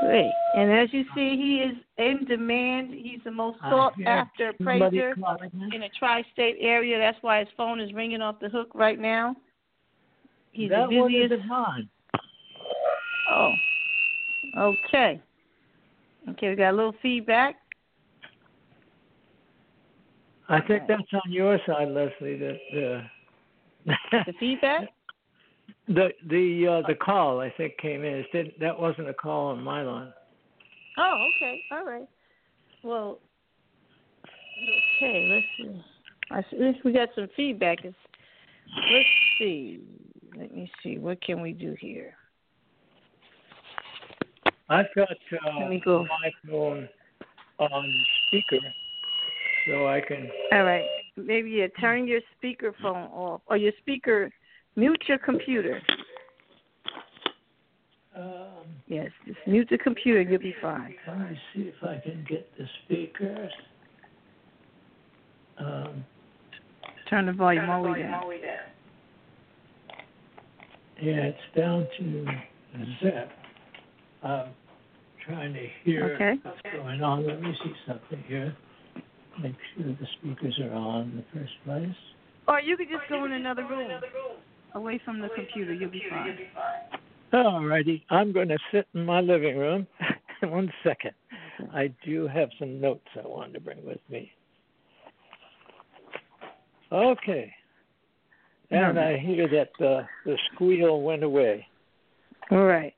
[0.00, 0.32] Great.
[0.54, 2.94] And as you see, he is in demand.
[2.94, 6.98] He's the most sought after appraiser in the tri state area.
[6.98, 9.34] That's why his phone is ringing off the hook right now.
[10.52, 11.02] He's that the busiest.
[11.02, 11.88] one isn't mine.
[13.30, 13.52] Oh.
[14.56, 15.20] Okay.
[16.30, 17.56] Okay, we got a little feedback.
[20.48, 22.38] I think that's on your side, Leslie.
[22.38, 22.56] That
[23.86, 24.88] uh, the feedback.
[25.88, 28.14] The the uh, the call I think came in.
[28.14, 30.12] It did, that wasn't a call on my line.
[30.96, 32.08] Oh, okay, all right.
[32.82, 33.18] Well,
[34.96, 35.28] okay.
[35.30, 35.84] Let's see.
[36.30, 37.78] I see we got some feedback.
[37.84, 37.96] Let's
[39.38, 39.80] see.
[40.36, 40.98] Let me see.
[40.98, 42.14] What can we do here?
[44.68, 46.04] I've got uh, Let me go.
[46.04, 46.88] my phone
[47.58, 48.58] on speaker,
[49.66, 50.30] so I can.
[50.52, 50.84] All right.
[51.16, 54.30] Maybe you turn your speaker phone off or your speaker.
[54.76, 55.80] Mute your computer.
[58.16, 58.44] Um,
[58.86, 60.22] Yes, just mute the computer.
[60.22, 60.94] You'll be fine.
[61.06, 63.52] let me see if I can get the speakers.
[65.58, 66.04] Um,
[67.10, 68.22] Turn the volume all the way down.
[71.00, 72.26] Yeah, it's down to
[73.02, 73.30] zip.
[74.24, 74.26] Mm-hmm.
[74.26, 74.54] I'm
[75.26, 76.38] trying to hear Okay.
[76.42, 77.26] what's going on.
[77.26, 78.56] Let me see something here.
[79.40, 81.96] Make sure the speakers are on in the first place.
[82.48, 83.90] Or you could just go in another room,
[84.74, 85.72] away from the computer.
[85.72, 86.36] You'll be fine.
[87.32, 88.04] All righty.
[88.10, 89.86] I'm going to sit in my living room.
[90.42, 91.12] One second.
[91.74, 94.32] I do have some notes I wanted to bring with me.
[96.90, 97.52] Okay.
[98.70, 101.66] And I hear that uh, the squeal went away.
[102.50, 102.94] All right.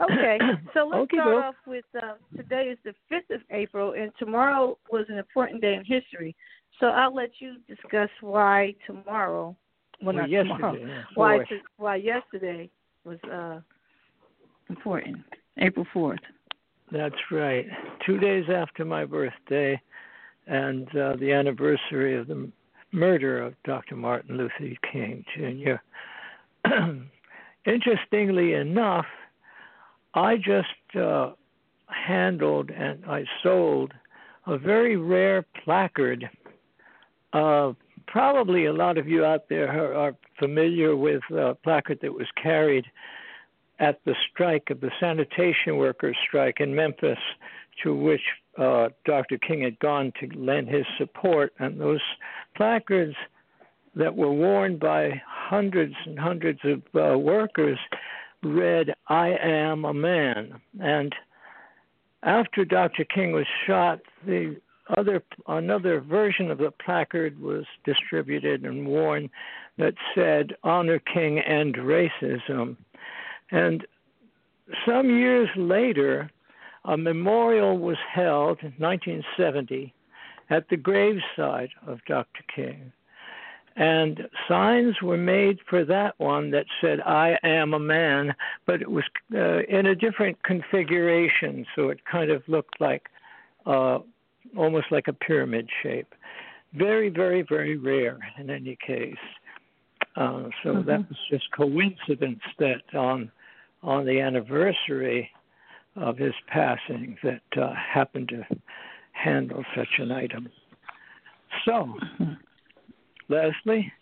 [0.00, 0.38] Okay,
[0.74, 4.76] so let's Okey start off with uh, today is the 5th of April, and tomorrow
[4.90, 6.34] was an important day in history.
[6.80, 9.54] So I'll let you discuss why tomorrow,
[10.02, 12.70] well, not yesterday, tomorrow, yeah, why to, why yesterday
[13.04, 13.60] was uh,
[14.68, 15.18] important,
[15.58, 16.18] April 4th.
[16.90, 17.66] That's right.
[18.04, 19.80] Two days after my birthday
[20.46, 22.50] and uh, the anniversary of the
[22.92, 23.96] murder of Dr.
[23.96, 25.76] Martin Luther King Jr.
[27.66, 29.06] Interestingly enough,
[30.14, 31.32] I just uh,
[31.86, 33.92] handled and I sold
[34.46, 36.28] a very rare placard.
[37.32, 37.72] Uh,
[38.06, 42.26] probably a lot of you out there are, are familiar with a placard that was
[42.40, 42.84] carried
[43.78, 47.18] at the strike of the sanitation workers strike in Memphis,
[47.82, 48.22] to which
[48.58, 49.38] uh, Dr.
[49.38, 52.00] King had gone to lend his support, and those
[52.56, 53.14] placards
[53.94, 57.78] that were worn by hundreds and hundreds of uh, workers
[58.42, 61.14] read, "I am a man." And
[62.22, 63.04] after Dr.
[63.04, 64.56] King was shot, the
[64.96, 69.30] other another version of the placard was distributed and worn
[69.78, 72.76] that said, "Honor King, and racism."
[73.50, 73.86] And
[74.86, 76.30] some years later,
[76.84, 79.94] a memorial was held in 1970
[80.50, 82.42] at the graveside of Dr.
[82.54, 82.92] King.
[83.76, 88.34] And signs were made for that one that said, I am a man,
[88.66, 89.04] but it was
[89.34, 91.64] uh, in a different configuration.
[91.74, 93.08] So it kind of looked like
[93.64, 94.00] uh,
[94.56, 96.14] almost like a pyramid shape.
[96.74, 99.14] Very, very, very rare in any case.
[100.16, 103.30] Uh, so that was just coincidence that on
[103.82, 105.28] on the anniversary
[105.96, 108.46] of his passing that uh, happened to
[109.12, 110.48] handle such an item.
[111.64, 111.94] So,
[113.28, 113.92] Leslie,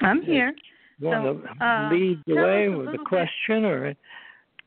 [0.00, 0.52] I'm here.
[0.98, 3.94] you want So, to uh, lead the way with a bit- question or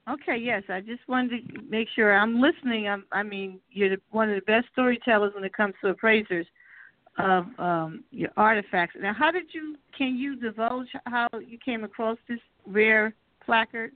[0.07, 0.61] Okay, yes.
[0.69, 2.87] I just wanted to make sure I'm listening.
[2.87, 6.45] I'm, I mean, you're one of the best storytellers when it comes to appraisers
[7.17, 8.95] of um, your artifacts.
[9.01, 9.77] Now, how did you?
[9.97, 13.93] Can you divulge how you came across this rare placard?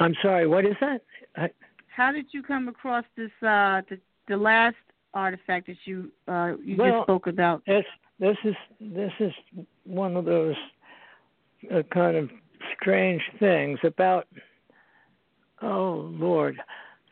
[0.00, 0.46] I'm sorry.
[0.46, 1.02] What is that?
[1.36, 1.50] I,
[1.94, 3.30] how did you come across this?
[3.42, 3.98] Uh, the
[4.28, 4.76] the last
[5.12, 7.62] artifact that you uh, you well, just spoke about.
[7.66, 7.84] This
[8.18, 9.32] this is this is
[9.84, 10.56] one of those
[11.72, 12.30] uh, kind of
[12.74, 14.26] strange things about.
[15.62, 16.60] Oh Lord.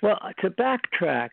[0.02, 1.30] Well, to backtrack,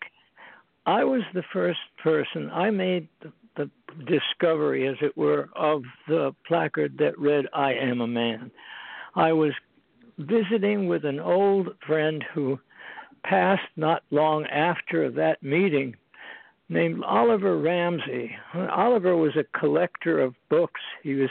[0.86, 2.52] I was the first person.
[2.52, 3.70] I made the, the
[4.06, 8.52] discovery, as it were, of the placard that read "I am a man."
[9.16, 9.54] I was
[10.20, 12.60] visiting with an old friend who
[13.24, 15.96] passed not long after that meeting
[16.70, 18.36] named Oliver Ramsey.
[18.54, 20.82] Oliver was a collector of books.
[21.02, 21.30] He was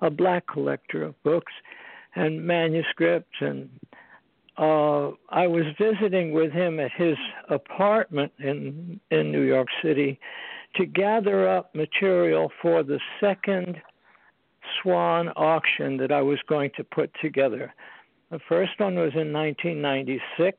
[0.00, 1.52] a black collector of books
[2.14, 3.68] and manuscripts and
[4.56, 7.16] uh, I was visiting with him at his
[7.48, 10.18] apartment in in New York City
[10.74, 13.80] to gather up material for the second
[14.82, 17.72] Swann auction that I was going to put together.
[18.30, 20.58] The first one was in 1996,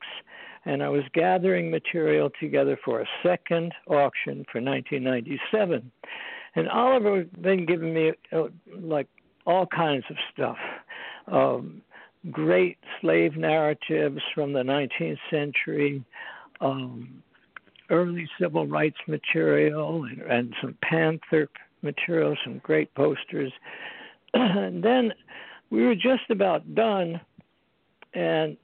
[0.64, 5.90] and I was gathering material together for a second auction for 1997.
[6.56, 8.48] And Oliver had been giving me uh,
[8.80, 9.06] like
[9.46, 10.58] all kinds of stuff.
[11.28, 11.82] Um,
[12.30, 16.04] great slave narratives from the 19th century,
[16.60, 17.22] um,
[17.88, 21.48] early civil rights material, and, and some Panther
[21.82, 23.52] material, some great posters.
[24.34, 25.12] and then
[25.70, 27.20] we were just about done,
[28.14, 28.56] and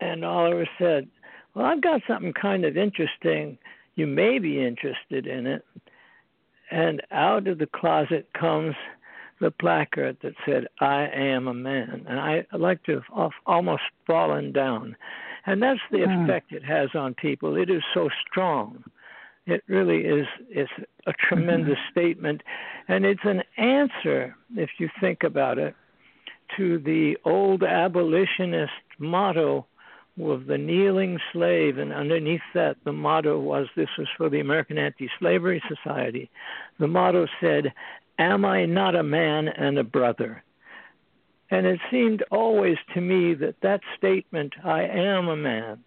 [0.00, 1.08] and Oliver said,
[1.54, 3.58] "Well, I've got something kind of interesting.
[3.94, 5.64] You may be interested in it."
[6.70, 8.74] And out of the closet comes
[9.40, 12.04] the placard that said, I am a man.
[12.08, 14.96] And I like to have almost fallen down.
[15.44, 16.24] And that's the mm.
[16.24, 17.56] effect it has on people.
[17.56, 18.82] It is so strong.
[19.46, 20.68] It really is is
[21.06, 22.00] a tremendous mm-hmm.
[22.00, 22.42] statement.
[22.88, 25.74] And it's an answer, if you think about it,
[26.56, 29.66] to the old abolitionist motto
[30.20, 34.78] of the kneeling slave, and underneath that, the motto was this was for the American
[34.78, 36.30] Anti Slavery Society.
[36.78, 37.72] The motto said,
[38.18, 40.42] Am I not a man and a brother?
[41.50, 45.84] And it seemed always to me that that statement, I am a man,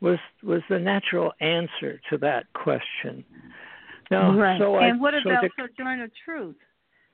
[0.00, 3.24] was was the natural answer to that question.
[4.10, 4.60] Now, right.
[4.60, 6.56] so and I, what so about the, Sojourner Truth?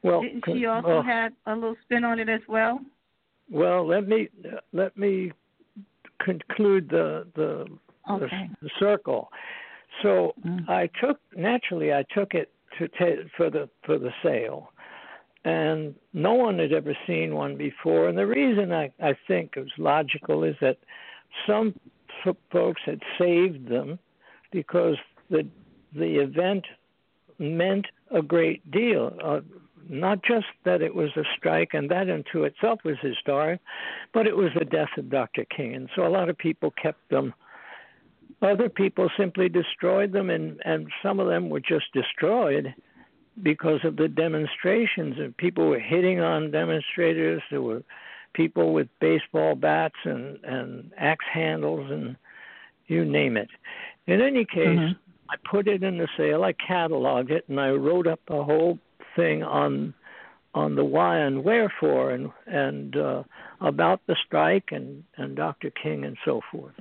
[0.02, 2.81] Well, didn't she also well, have a little spin on it as well?
[3.50, 4.29] Well, let me
[4.73, 5.33] let me
[6.21, 7.67] conclude the the,
[8.11, 8.49] okay.
[8.61, 9.29] the, the circle.
[10.03, 10.69] So mm.
[10.69, 14.73] I took naturally I took it to t- for the for the sale,
[15.44, 18.09] and no one had ever seen one before.
[18.09, 20.79] And the reason I I think it was logical is that
[21.47, 21.75] some
[22.25, 23.99] f- folks had saved them
[24.50, 24.97] because
[25.31, 25.47] the
[25.95, 26.65] the event
[27.38, 29.12] meant a great deal.
[29.23, 29.41] Uh,
[29.88, 33.61] not just that it was a strike, and that into itself was historic,
[34.12, 35.44] but it was the death of Dr.
[35.44, 35.75] King.
[35.75, 37.34] And so a lot of people kept them
[38.43, 42.75] other people simply destroyed them, and, and some of them were just destroyed
[43.43, 45.17] because of the demonstrations.
[45.19, 47.43] And people were hitting on demonstrators.
[47.50, 47.82] There were
[48.35, 52.17] people with baseball bats and, and axe handles, and
[52.88, 53.49] you name it.
[54.06, 54.92] In any case, mm-hmm.
[55.30, 56.42] I put it in the sale.
[56.42, 58.78] I cataloged it, and I wrote up a whole
[59.16, 59.95] thing on
[60.54, 63.23] on the why and wherefore, and and uh,
[63.61, 65.71] about the strike and and Dr.
[65.71, 66.75] King and so forth.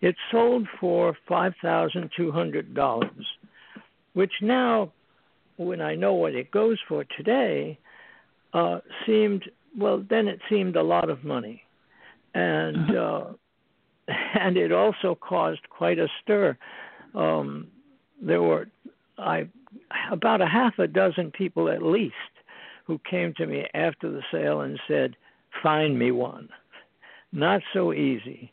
[0.00, 3.10] It sold for $5,200,
[4.14, 4.92] which now,
[5.56, 7.78] when I know what it goes for today,
[8.54, 9.44] uh, seemed,
[9.78, 11.62] well, then it seemed a lot of money.
[12.34, 13.30] And, mm-hmm.
[14.10, 16.56] uh, and it also caused quite a stir.
[17.14, 17.68] Um,
[18.22, 18.68] there were
[19.18, 19.48] I,
[20.10, 22.14] about a half a dozen people at least
[22.86, 25.16] who came to me after the sale and said,
[25.62, 26.48] Find me one.
[27.32, 28.52] Not so easy.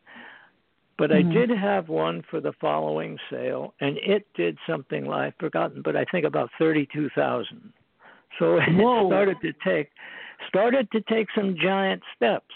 [0.97, 1.29] But mm-hmm.
[1.29, 5.95] I did have one for the following sale, and it did something like forgotten, but
[5.95, 7.71] I think about thirty-two thousand.
[8.39, 9.05] So Whoa.
[9.05, 9.89] it started to take
[10.47, 12.53] started to take some giant steps.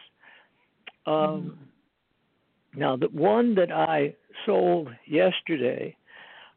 [1.05, 1.53] Um, mm.
[2.79, 4.15] Now, the one that I
[4.45, 5.95] sold yesterday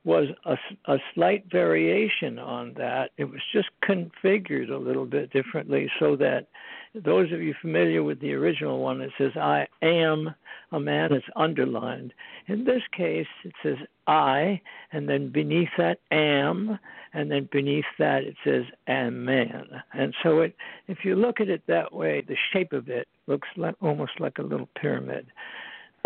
[0.04, 0.56] was a,
[0.92, 3.10] a slight variation on that.
[3.16, 6.48] It was just configured a little bit differently so that
[6.94, 10.34] those of you familiar with the original one, it says, I am
[10.72, 12.12] a man, it's underlined.
[12.46, 14.60] In this case, it says I,
[14.92, 16.78] and then beneath that am,
[17.14, 19.66] and then beneath that it says am man.
[19.92, 20.54] And so it,
[20.86, 24.38] if you look at it that way, the shape of it looks like, almost like
[24.38, 25.26] a little pyramid.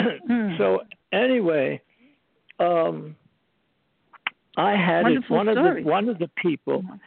[0.01, 0.55] Hmm.
[0.59, 0.81] so
[1.13, 1.81] anyway,
[2.61, 3.17] um,
[4.59, 7.01] I had it, one of the one of the people, Mhm.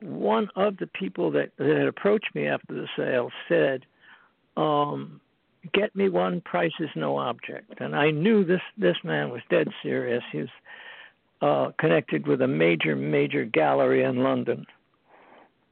[0.00, 3.86] one of the people that, that had approached me after the sale said,
[4.56, 5.20] um,
[5.72, 6.40] "Get me one.
[6.40, 10.24] Price is no object." And I knew this this man was dead serious.
[10.32, 10.50] He was
[11.42, 14.66] uh, connected with a major major gallery in London,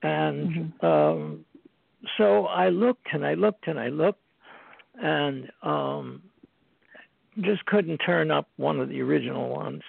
[0.04, 0.48] and
[0.80, 0.84] Mhm.
[0.84, 1.44] um,
[2.16, 4.22] so I looked and I looked and I looked,
[5.00, 6.22] and um,
[7.40, 9.82] just couldn't turn up one of the original ones.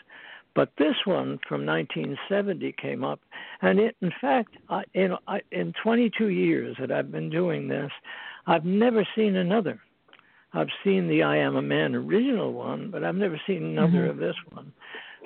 [0.56, 3.20] But this one from 1970 came up,
[3.62, 7.92] and it, in fact, I, in I, in 22 years that I've been doing this,
[8.46, 9.80] I've never seen another.
[10.54, 14.10] I've seen the I Am a Man original one, but I've never seen another Mhm.
[14.12, 14.72] of this one.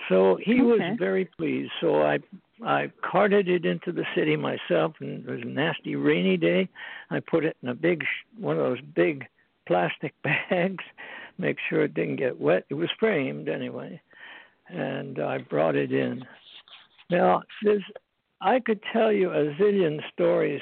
[0.08, 1.72] So he was very pleased.
[1.82, 2.20] So I
[2.66, 6.68] I carted it into the city myself, and it was a nasty rainy day.
[7.12, 9.28] I put it in a big sh- one of those big
[9.68, 10.84] plastic bags,
[11.38, 12.66] make sure it didn't get wet.
[12.70, 14.02] It was framed anyway,
[14.70, 16.26] and I brought it in.
[17.10, 17.84] Now, there's
[18.42, 20.62] I could tell you a zillion stories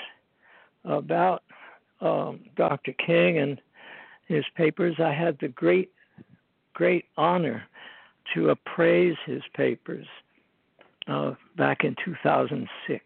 [0.86, 1.44] about
[2.02, 2.94] um, Dr.
[2.94, 3.62] King and
[4.28, 4.96] his papers.
[5.00, 5.92] I had the great,
[6.74, 7.64] great honor
[8.34, 10.08] to appraise his papers
[11.08, 13.04] uh, back in 2006.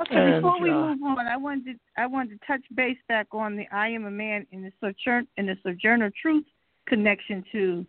[0.00, 2.98] Okay, And, before we uh, move on, I wanted to, I wanted to touch base
[3.08, 6.44] back on the I am a man in the sojourn in the Sojourner Truth
[6.86, 7.86] connection to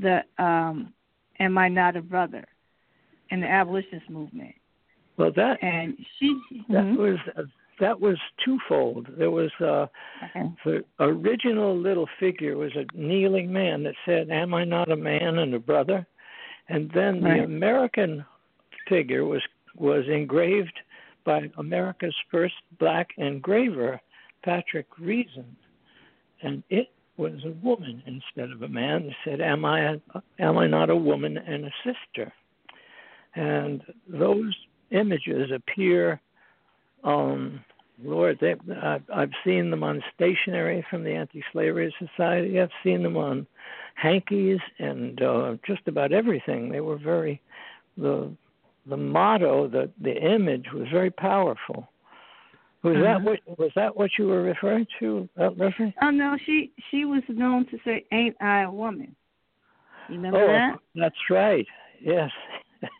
[0.00, 0.92] the um,
[1.40, 2.44] Am I Not a Brother
[3.30, 4.54] in the abolitionist movement.
[5.16, 6.96] Well, that And she that Mhm.
[6.96, 7.44] was uh,
[7.80, 9.06] that was twofold.
[9.16, 9.86] There was uh,
[10.24, 10.50] Okay.
[10.64, 15.38] the original little figure was a kneeling man that said, "Am I not a man
[15.38, 16.06] and a brother?"
[16.68, 18.24] And then the American
[18.88, 19.42] figure was
[19.76, 20.78] was engraved
[21.24, 24.00] by America's first black engraver,
[24.42, 25.56] Patrick Reason,
[26.42, 29.14] and it was a woman instead of a man.
[29.24, 30.00] Said, "Am I a,
[30.38, 32.32] am I not a woman and a sister?"
[33.34, 34.56] And those
[34.90, 36.20] images appear
[37.04, 37.60] um,
[38.02, 42.60] Lord, they, I've, I've seen them on stationery from the Anti-Slavery Society.
[42.60, 43.46] I've seen them on
[43.94, 46.70] hankies and uh, just about everything.
[46.70, 47.40] They were very
[47.96, 48.30] the
[48.86, 51.88] the motto, the the image was very powerful.
[52.84, 53.24] Was that Mhm.
[53.24, 55.94] what was that what you were referring to, uh, Leslie?
[56.00, 59.16] Oh no, she she was known to say, "Ain't I a woman?"
[60.08, 60.78] You remember oh, that?
[60.94, 61.66] that's right.
[62.00, 62.30] Yes.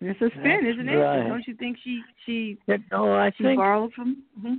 [0.00, 0.96] It's a spin, That's isn't it?
[0.96, 1.28] right.
[1.28, 4.22] Don't you think she she Yeah, no, I she think borrowed from?
[4.38, 4.54] hmm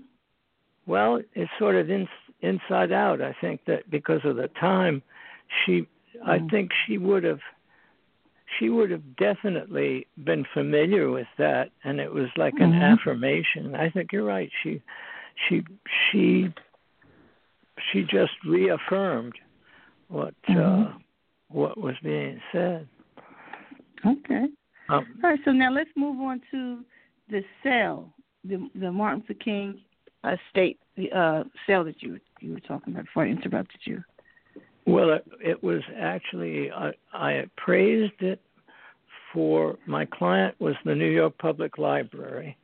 [0.88, 2.08] Well, it's sort of in,
[2.42, 3.22] inside out.
[3.22, 5.04] I think that because of the time,
[5.66, 5.88] she,
[6.26, 6.50] I Mhm.
[6.50, 7.42] think she would have,
[8.60, 12.82] she would have definitely been familiar with that, and it was like an Mhm.
[12.82, 13.76] affirmation.
[13.76, 14.52] I think you're right.
[14.64, 14.82] She,
[15.48, 15.64] she,
[16.12, 16.54] she,
[17.92, 19.38] she just reaffirmed
[20.08, 21.02] what uh, Mhm.
[21.50, 22.88] what was being said.
[24.06, 24.50] Okay.
[24.90, 25.40] Um, All right.
[25.44, 26.86] So now let's move on to
[27.30, 29.82] the cell the the Martin Luther King
[30.24, 30.80] uh, state
[31.14, 34.04] uh, sale that you you were talking about before I interrupted you.
[34.86, 38.42] Well, it, it was actually I, I appraised it
[39.34, 42.58] for my client was the New York Public Library.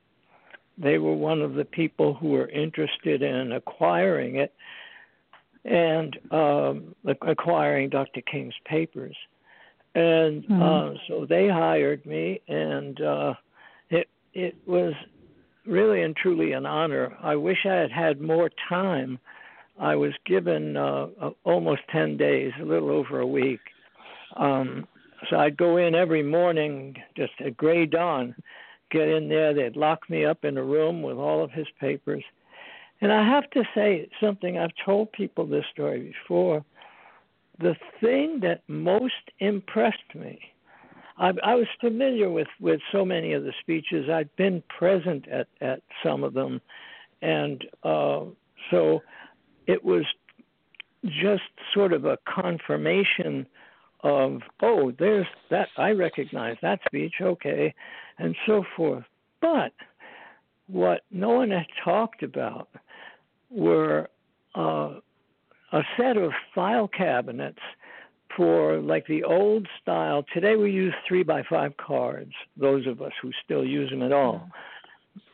[0.78, 4.54] They were one of the people who were interested in acquiring it
[5.66, 8.22] and um, acquiring Dr.
[8.22, 9.16] King's papers.
[9.94, 10.62] And Mhm.
[10.62, 13.34] uh, so they hired me, and uh,
[13.90, 14.94] it it was
[15.66, 17.16] really and truly an honor.
[17.22, 19.20] I wish I had had more time.
[19.82, 23.60] I was given uh, uh, almost 10 days, a little over a week.
[24.38, 24.88] Um,
[25.28, 28.36] so I'd go in every morning, just at gray dawn,
[28.92, 29.56] get in there.
[29.56, 32.24] They'd lock me up in a room with all of his papers.
[33.02, 36.64] And I have to say something, I've told people this story before.
[37.60, 40.40] The thing that most impressed me,
[41.18, 44.10] I, I was familiar with, with so many of the speeches.
[44.12, 46.62] I'd been present at, at some of them.
[47.24, 48.26] And uh,
[48.70, 49.02] so
[49.68, 50.06] it was
[51.06, 53.46] just sort of a confirmation
[54.04, 57.74] of oh there's that i recognize that speech okay
[58.22, 59.04] and so forth.
[59.42, 59.74] But
[60.68, 62.70] what no one had talked about
[63.50, 64.08] were
[64.56, 64.96] uh,
[65.74, 67.60] a set of file cabinets
[68.36, 70.24] for like the old style.
[70.34, 74.14] Today we use three by five cards those of us who still use them at
[74.14, 74.48] all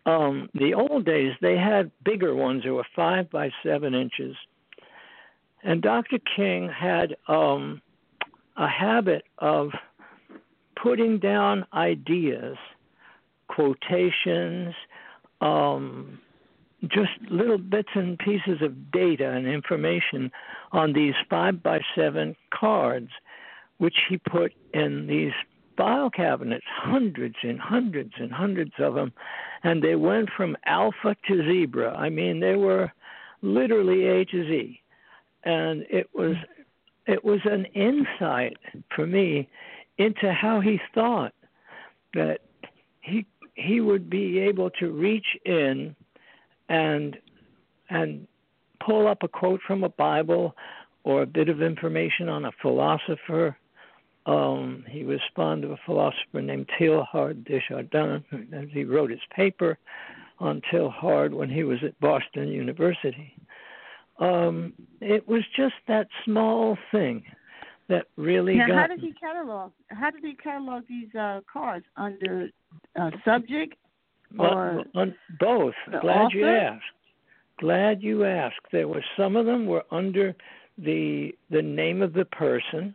[0.08, 2.64] um, the old days they had bigger ones.
[2.64, 4.36] That were five by seven inches.
[5.64, 7.82] And dr king had um,
[8.56, 9.70] a habit of
[10.82, 12.58] putting down ideas
[13.48, 14.74] quotations
[15.42, 16.20] um,
[16.84, 20.32] just little bits and pieces of data and information
[20.72, 23.10] on these five by seven cards,
[23.78, 25.34] which he put in these
[25.78, 29.14] file cabinets, hundreds and hundreds and hundreds of them,
[29.64, 31.96] and they went from alpha to zebra.
[31.96, 32.92] I mean, they were
[33.42, 34.82] literally A to Z,
[35.44, 36.36] and it was
[37.06, 38.58] it was an insight
[38.96, 39.48] for me
[39.98, 41.34] into how he thought
[42.14, 42.40] that
[43.02, 45.96] he he would be able to reach in
[46.70, 47.18] and
[47.90, 48.28] and
[48.86, 50.56] pull up a quote from a Bible
[51.04, 53.58] or a bit of information on a philosopher.
[54.28, 59.22] Um, he was fond of a philosopher named Teilhard de Chardin, as he wrote his
[59.34, 59.80] paper
[60.40, 63.34] on Teilhard when he was at Boston University.
[64.20, 67.24] Um, it was just that small thing
[67.88, 68.76] that really now, got.
[68.76, 69.72] how did he catalog?
[69.88, 72.50] How did he catalog these uh, cards under
[73.00, 73.76] uh, subject
[74.38, 75.76] or on both?
[76.02, 76.38] Glad author?
[76.38, 76.84] you asked.
[77.60, 78.60] Glad you asked.
[78.72, 80.36] There were some of them were under
[80.78, 82.94] the the name of the person.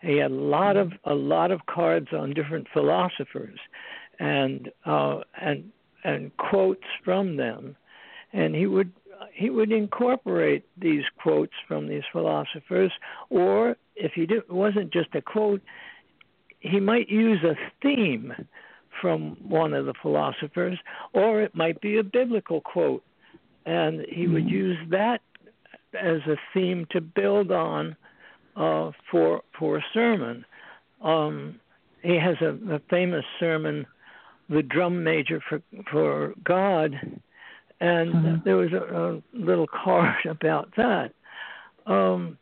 [0.00, 3.58] He had a lot of a lot of cards on different philosophers,
[4.18, 5.70] and uh, and
[6.04, 7.76] and quotes from them,
[8.32, 8.92] and he would
[9.32, 12.92] he would incorporate these quotes from these philosophers,
[13.30, 15.60] or if he did, it wasn't just a quote,
[16.60, 18.32] he might use a theme
[19.00, 20.78] from one of the philosophers,
[21.12, 23.04] or it might be a biblical quote,
[23.66, 25.20] and he would use that
[25.94, 27.96] as a theme to build on
[28.58, 30.44] uh, for for a sermon.
[31.02, 31.60] Um,
[32.02, 33.86] he has a, a famous sermon,
[34.48, 35.60] "The Drum Major for
[35.90, 36.90] for God,"
[37.80, 38.44] and Mhm.
[38.44, 41.12] there was a, a little card about that.
[41.86, 42.36] Um,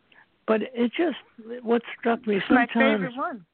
[0.46, 1.18] but it just
[1.62, 3.46] what struck me It's my sometimes favorite one.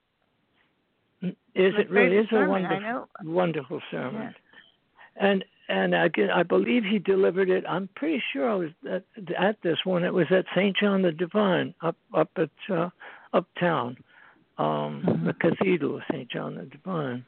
[1.54, 4.23] is My it really favorite is a wonderful wonderful sermon.
[4.23, 5.28] Yeah.
[5.28, 7.64] And and I, I believe he delivered it.
[7.69, 9.04] I'm pretty sure I was at,
[9.38, 10.04] at this one.
[10.04, 10.76] It was at St.
[10.76, 12.90] John the Divine up up at uh,
[13.33, 13.97] uptown,
[14.59, 15.25] um, Mhm.
[15.26, 16.28] the Cathedral of St.
[16.31, 17.25] John the Divine.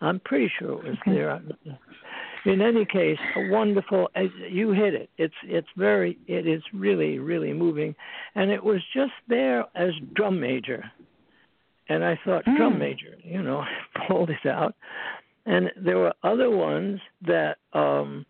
[0.00, 1.12] I'm pretty sure it was Okay.
[1.12, 1.40] there.
[2.44, 4.10] In any case, a wonderful.
[4.14, 5.08] as You hit it.
[5.16, 6.18] It's it's very.
[6.26, 7.94] It is really really moving,
[8.34, 10.84] and it was just there as drum major.
[11.88, 12.78] And I thought drum Mm.
[12.78, 13.64] major, you know,
[14.06, 14.74] pulled it out
[15.46, 18.24] and there were other ones that um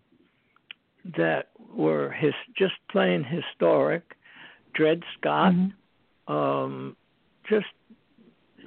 [1.16, 4.16] that were his just plain historic
[4.74, 5.72] dred scott Mhm.
[6.28, 6.96] um
[7.48, 7.66] just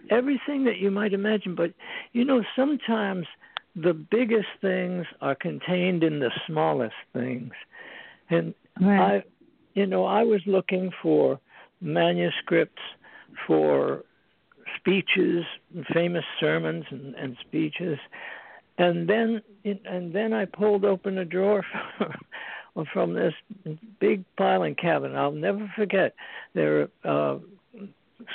[0.10, 1.74] everything that you might imagine but
[2.14, 3.26] you know sometimes
[3.76, 7.54] the biggest things are contained in the smallest things
[8.30, 9.24] and Right.
[9.24, 9.24] I,
[9.74, 11.40] you know, I was looking for
[11.82, 12.82] manuscripts
[13.46, 14.04] for
[14.78, 15.46] speeches,
[15.94, 17.98] famous sermons and, and speeches,
[18.78, 19.42] and then
[19.86, 21.66] and then I pulled open a drawer
[22.74, 23.34] from, from this
[24.00, 25.18] big filing cabinet.
[25.18, 26.14] I'll never forget.
[26.54, 27.38] They're uh,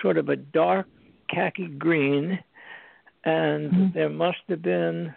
[0.01, 0.87] sort of a dark
[1.29, 2.39] khaki green,
[3.25, 3.95] and Mhm.
[3.95, 5.15] there must have been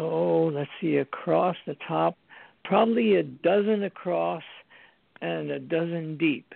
[0.00, 2.16] oh, let's see, across the top
[2.68, 4.42] probably a dozen across
[5.22, 6.54] and a dozen deep,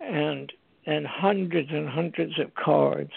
[0.00, 0.52] and
[0.86, 3.12] and hundreds and hundreds of cards.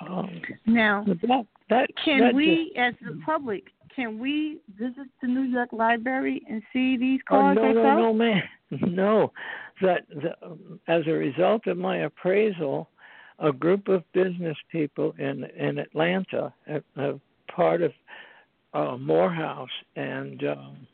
[0.00, 5.42] Um, Now, that that can that we, as the public, can we visit the New
[5.42, 9.32] York Library and see these Just, oh cards no no no man no.
[9.82, 12.88] That the, as a result of my appraisal,
[13.38, 17.20] a group of business people in in Atlanta, a, a
[17.54, 17.92] part of
[18.74, 20.86] uh, Morehouse, and um,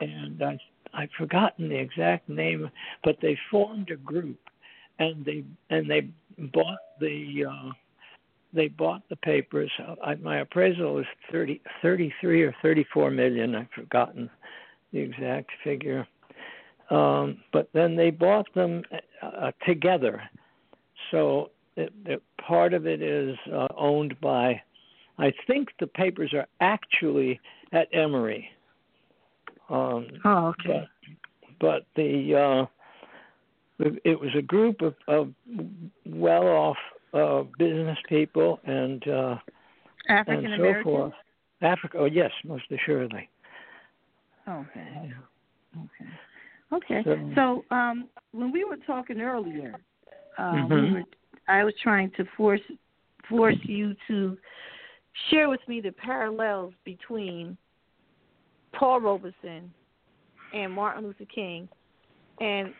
[0.00, 0.58] and I
[0.94, 2.70] I've forgotten the exact name,
[3.04, 4.38] but they formed a group,
[4.98, 6.08] and they and they
[6.52, 7.70] bought the uh,
[8.52, 9.70] they bought the papers.
[10.04, 13.54] I, my appraisal was 30, 33 or thirty four million.
[13.54, 14.30] I've forgotten
[14.92, 16.06] the exact figure,
[16.90, 18.82] um, but then they bought them
[19.22, 20.22] uh, together.
[21.10, 24.62] So it, it, part of it is uh, owned by.
[25.18, 27.40] I think the papers are actually
[27.72, 28.48] at Emory.
[29.68, 30.68] Um, Oh, okay.
[30.68, 30.88] but
[31.60, 32.66] but the uh,
[34.04, 35.32] it was a group of, of
[36.06, 36.76] well-off
[37.14, 39.36] uh, business people and uh,
[40.08, 41.12] African and so forth.
[41.62, 43.28] Africa, oh yes, most assuredly.
[44.48, 45.12] Okay.
[45.76, 46.10] Okay.
[46.72, 47.02] Okay.
[47.04, 49.74] So- So, um, when we were talking earlier,
[50.38, 50.92] uh, we Mhm.
[50.92, 51.04] were,
[51.48, 52.60] I was trying to force
[53.28, 54.38] force you to
[55.28, 57.56] share with me the parallels between
[58.72, 59.72] Paul Robeson
[60.54, 61.68] and Martin Luther King,
[62.40, 62.72] and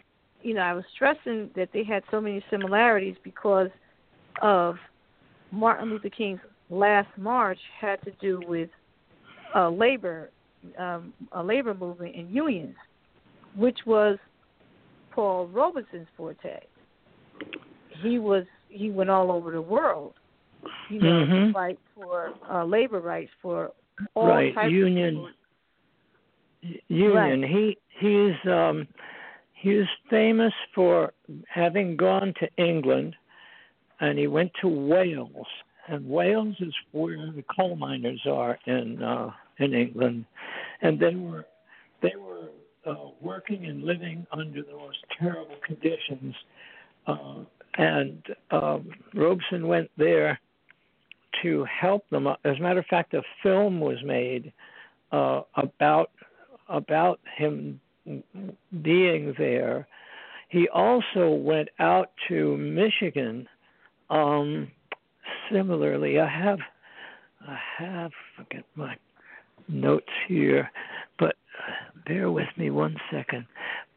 [0.43, 3.71] you know I was stressing that they had so many similarities because
[4.42, 4.77] of
[5.51, 8.68] Martin Luther King's last march had to do with
[9.55, 10.31] uh, labor
[10.79, 12.74] um, a labor movement and unions,
[13.57, 14.18] which was
[15.12, 16.61] Paul Robeson's forte.
[18.03, 20.14] He was he went all over the world,
[20.90, 21.46] you know, Mhm.
[21.46, 23.72] to fight for uh, labor rights for
[24.14, 25.16] all Right, types union.
[25.16, 25.27] of
[26.62, 26.79] people.
[26.88, 27.42] Union.
[27.42, 28.87] He he's um
[29.53, 31.12] he's famous for
[31.48, 33.14] having gone to England
[34.00, 35.46] and he went to Wales.
[35.88, 40.24] And Wales is where the coal miners are in uh in England.
[40.82, 41.46] And they were
[42.02, 42.50] they were
[42.87, 46.34] uh, working and living under the most terrible conditions.
[47.06, 47.40] Uh,
[47.76, 50.38] and um, Robeson went there
[51.42, 52.26] to help them.
[52.26, 54.52] As a matter of fact, a film was made
[55.12, 56.11] uh, about
[56.68, 57.80] about him
[58.82, 59.87] being there.
[60.48, 63.46] He also went out to Michigan.
[64.11, 64.71] Um,
[65.53, 66.59] similarly, I have
[67.47, 68.97] I have forget my
[69.68, 70.71] notes here,
[71.18, 71.37] but
[72.07, 73.47] bear with me one second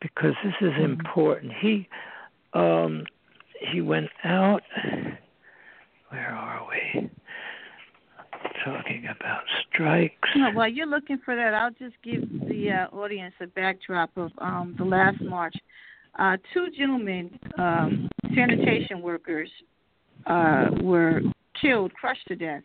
[0.02, 1.54] because this is important.
[1.62, 1.88] He
[2.54, 3.06] um,
[3.71, 4.62] he went out.
[6.10, 7.10] Where are we?
[8.65, 10.30] Talking about strikes.
[10.36, 14.32] No, while you're looking for that, I'll just give the uh, audience a backdrop of
[14.39, 15.56] um, the last march.
[16.19, 19.50] Uh, two gentlemen, um, sanitation workers,
[20.25, 21.21] uh, were
[21.60, 22.63] killed, crushed to death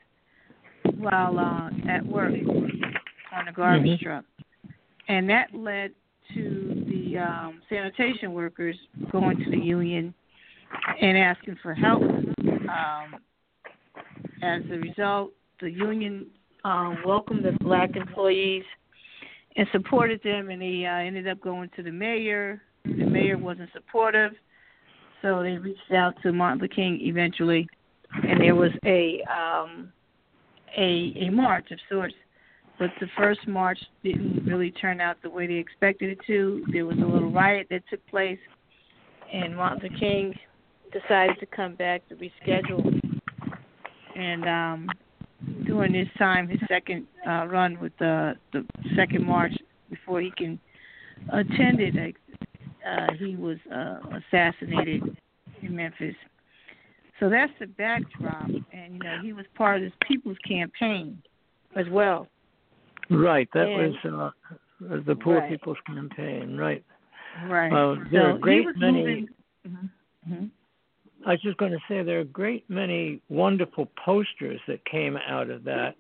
[0.99, 2.33] while uh, at work
[3.33, 4.01] on a garbage Mhm.
[4.01, 4.25] truck,
[5.09, 5.93] and that led
[6.35, 8.77] to the um, sanitation workers
[9.11, 10.13] going to the union
[11.01, 12.03] and asking for help.
[12.03, 13.17] Um,
[14.43, 16.27] as a result, the union
[16.65, 18.65] uh, welcomed the black employees
[19.57, 22.61] and supported them, and they uh, ended up going to the mayor.
[22.85, 24.33] The mayor wasn't supportive,
[25.27, 27.67] so they reached out to Martin Luther King eventually,
[28.13, 29.93] and there was a um,
[30.79, 32.15] a a march of sorts.
[32.79, 36.65] But the first march didn't really turn out the way they expected it to.
[36.73, 38.39] There was a little riot that took place,
[39.33, 40.35] and Martin Luther King
[40.93, 43.01] decided to come back to reschedule.
[44.15, 44.89] And um,
[45.65, 49.55] during this time, his second uh, run with the the second march
[49.91, 50.61] before he can
[51.33, 51.97] attend it,
[52.87, 53.99] uh, he was uh,
[54.31, 55.03] assassinated
[55.63, 56.15] in Memphis.
[57.21, 61.21] So that's the backdrop, and you know he was part of this People's Campaign
[61.75, 62.29] as well.
[63.11, 64.33] Right, that And- was
[64.81, 65.49] uh, the Poor Right.
[65.51, 66.57] People's Campaign.
[66.59, 66.85] Right.
[67.49, 67.73] Right.
[67.73, 68.99] Uh, there so are great many.
[68.99, 69.29] moving.
[69.67, 69.91] Mhm.
[70.31, 70.51] Mhm.
[71.27, 75.17] I was just going to say there are a great many wonderful posters that came
[75.17, 75.97] out of that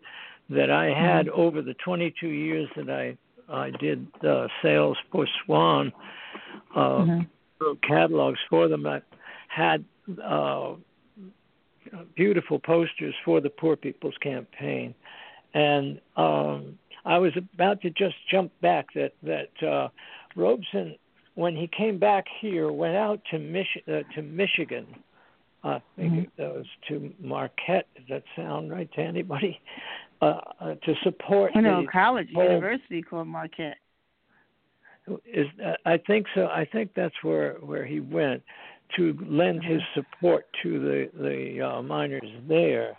[0.51, 3.16] that I had over the 22 years that I
[3.49, 5.92] I did uh, sales for Swann
[6.75, 7.27] uh, Mhm.
[7.61, 8.87] wrote catalogs for them.
[8.87, 9.01] I
[9.49, 9.85] had
[10.22, 10.75] uh,
[12.14, 14.94] beautiful posters for the Poor People's Campaign,
[15.55, 19.88] and um, I was about to just jump back that that uh,
[20.35, 20.96] Robeson,
[21.35, 24.87] when he came back here, went out to Mich- uh, to Michigan.
[25.64, 26.22] I think Mhm.
[26.25, 27.87] it that was to Marquette.
[27.96, 29.61] Does that sound right to anybody?
[30.22, 33.77] Uh, uh, to support I know the college, whole- university called Marquette.
[35.27, 36.47] Is uh, I think so.
[36.47, 38.42] I think that's where where he went
[38.97, 42.97] to lend his support to the the uh, miners there.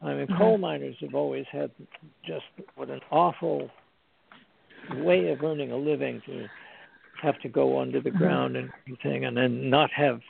[0.00, 0.38] I mean, Mhm.
[0.38, 1.70] coal miners have always had
[2.24, 3.70] just what an awful
[4.94, 6.48] way of earning a living to
[7.20, 8.18] have to go under the Mhm.
[8.18, 10.20] ground and everything, and then not have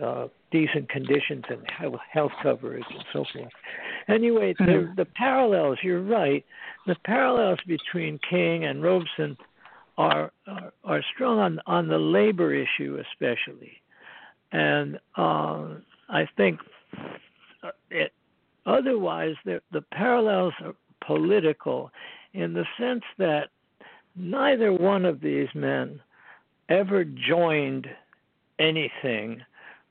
[0.00, 1.68] uh, decent conditions and
[2.12, 3.52] health coverage and so forth.
[4.06, 5.78] Anyway, the, the parallels.
[5.82, 6.44] You're right.
[6.86, 9.36] The parallels between King and Robeson
[9.98, 10.32] are
[10.84, 13.82] are, strong on on the labor issue, especially,
[14.52, 15.68] and uh,
[16.08, 16.60] I think
[17.90, 18.12] it.
[18.64, 20.74] Otherwise, the the parallels are
[21.06, 21.90] political,
[22.32, 23.48] in the sense that
[24.16, 26.00] neither one of these men
[26.68, 27.86] ever joined
[28.58, 29.42] anything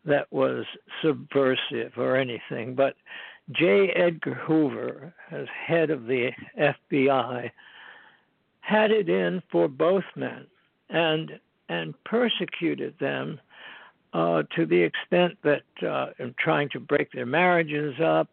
[0.06, 0.66] that was
[1.04, 2.96] subversive or anything, but
[3.52, 3.90] J.
[3.96, 7.52] Edgar Hoover, as head of the FBI,
[8.72, 10.46] had it in for both men
[10.90, 13.40] and and persecuted them
[14.14, 18.28] uh, to the extent that uh, in trying to break their marriages up,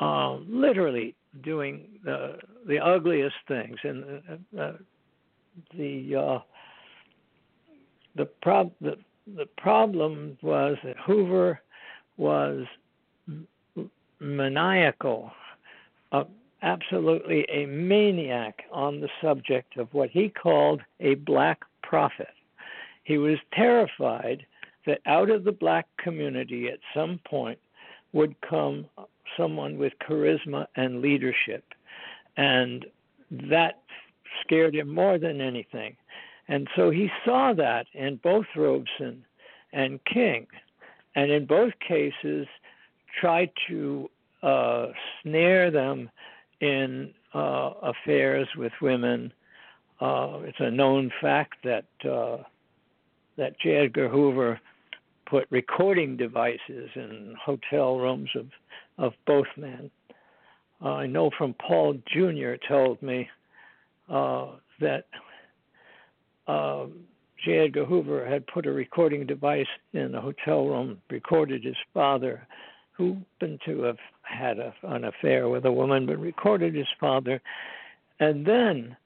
[0.00, 3.76] uh, literally doing the the ugliest things.
[3.82, 4.04] And
[4.56, 4.72] uh, uh,
[5.76, 6.38] the uh,
[8.16, 8.96] the prob the
[9.36, 11.60] the problem was that Hoover
[12.16, 12.64] was
[14.18, 15.30] maniacal,
[16.12, 16.24] uh,
[16.62, 22.34] absolutely a maniac on the subject of what he called a black prophet.
[23.04, 24.44] He was terrified
[24.86, 27.58] that out of the black community at some point
[28.12, 28.86] would come
[29.36, 31.64] someone with charisma and leadership.
[32.36, 32.86] And
[33.30, 33.82] that
[34.42, 35.96] scared him more than anything.
[36.48, 39.24] And so he saw that in both Robeson
[39.72, 40.46] and King,
[41.14, 42.46] and in both cases
[43.20, 44.10] tried to
[44.42, 44.86] uh,
[45.22, 46.10] snare them
[46.60, 49.32] in uh, affairs with women.
[50.00, 52.38] Uh, it's a known fact that uh,
[53.36, 53.76] that J.
[53.76, 54.60] Edgar Hoover
[55.26, 58.46] put recording devices in hotel rooms of
[58.98, 59.90] of both men.
[60.82, 62.54] I know from Paul Jr.
[62.66, 63.28] told me
[64.08, 64.46] uh,
[64.80, 65.04] that
[66.46, 66.86] uh,
[67.44, 67.58] J.
[67.58, 72.46] Edgar Hoover had put a recording device in a hotel room, recorded his father,
[72.92, 73.96] who happened to have
[74.30, 77.40] had a, an affair with a woman, but recorded his father,
[78.18, 78.96] and then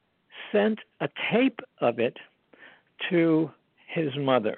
[0.52, 2.16] sent a tape of it
[3.10, 3.50] to
[3.86, 4.56] his mother,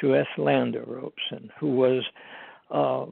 [0.00, 0.26] to S.
[0.38, 2.02] Lander Robeson, who was.
[2.70, 3.06] Uh,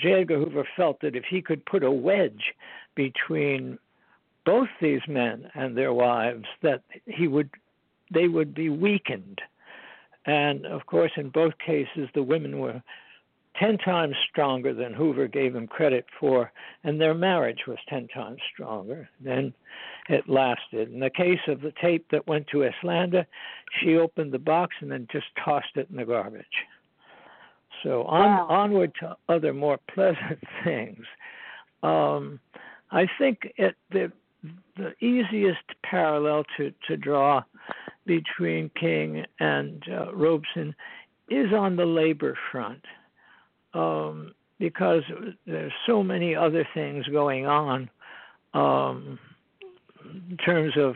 [0.00, 0.22] J.
[0.22, 2.54] Edgar Hoover felt that if he could put a wedge
[2.94, 3.78] between
[4.46, 7.50] both these men and their wives, that he would
[8.12, 9.40] they would be weakened.
[10.26, 12.82] And of course, in both cases, the women were
[13.58, 16.50] 10 times stronger than Hoover gave him credit for,
[16.84, 19.08] and their marriage was 10 times stronger.
[19.20, 19.52] Then
[20.08, 20.90] it lasted.
[20.92, 23.26] In the case of the tape that went to Eslanda,
[23.80, 26.46] she opened the box and then just tossed it in the garbage.
[27.82, 28.46] So on, wow.
[28.48, 31.04] onward to other more pleasant things.
[31.82, 32.40] Um,
[32.90, 34.12] I think it, the
[34.76, 37.42] the easiest parallel to, to draw
[38.06, 40.74] between King and uh, Robeson
[41.28, 42.84] is on the labor front,
[43.74, 45.02] um, because
[45.46, 47.90] there's so many other things going on
[48.54, 49.18] um,
[50.30, 50.94] in terms of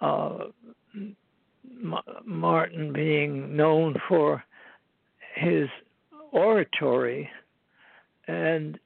[0.00, 0.44] uh,
[0.94, 4.42] M- Martin being known for
[5.34, 5.68] his
[6.32, 7.30] oratory,
[8.26, 8.78] and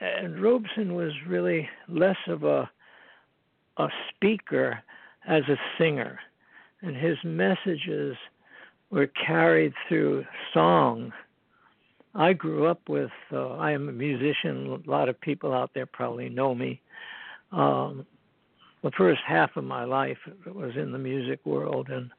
[0.00, 2.70] and Robeson was really less of a
[3.76, 4.82] a speaker
[5.26, 6.18] as a singer,
[6.82, 8.16] and his messages
[8.90, 11.12] were carried through song.
[12.14, 15.86] I grew up with, uh, I am a musician, a lot of people out there
[15.86, 16.80] probably know me.
[17.52, 18.06] Um,
[18.82, 22.10] the first half of my life was in the music world, and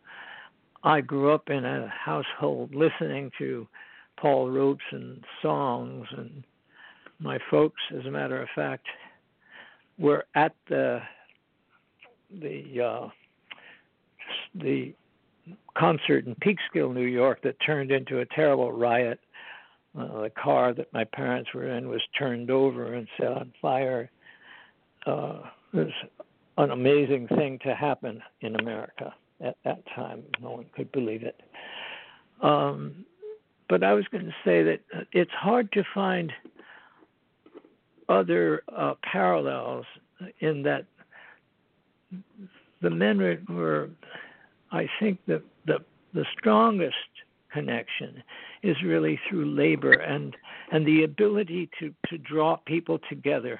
[0.83, 3.67] I grew up in a household listening to
[4.17, 6.43] Paul Robeson songs, and
[7.19, 8.85] my folks, as a matter of fact,
[9.97, 11.01] were at the
[12.39, 13.09] the uh,
[14.55, 14.93] the
[15.77, 19.19] concert in Peekskill, New York, that turned into a terrible riot.
[19.97, 24.09] Uh, the car that my parents were in was turned over and set on fire.
[25.05, 25.41] Uh,
[25.73, 26.21] it was
[26.57, 30.23] an amazing thing to happen in America at that time.
[30.41, 31.41] No one could believe it.
[32.41, 33.05] Um,
[33.67, 34.79] but I was going to say that
[35.11, 36.31] it's hard to find
[38.09, 39.85] other uh, parallels
[40.39, 40.85] in that
[42.81, 43.17] the men
[43.49, 43.89] were,
[44.71, 45.79] I think, the, the
[46.13, 46.95] the strongest
[47.53, 48.21] connection
[48.63, 50.35] is really through labor and
[50.71, 53.59] and the ability to to draw people together,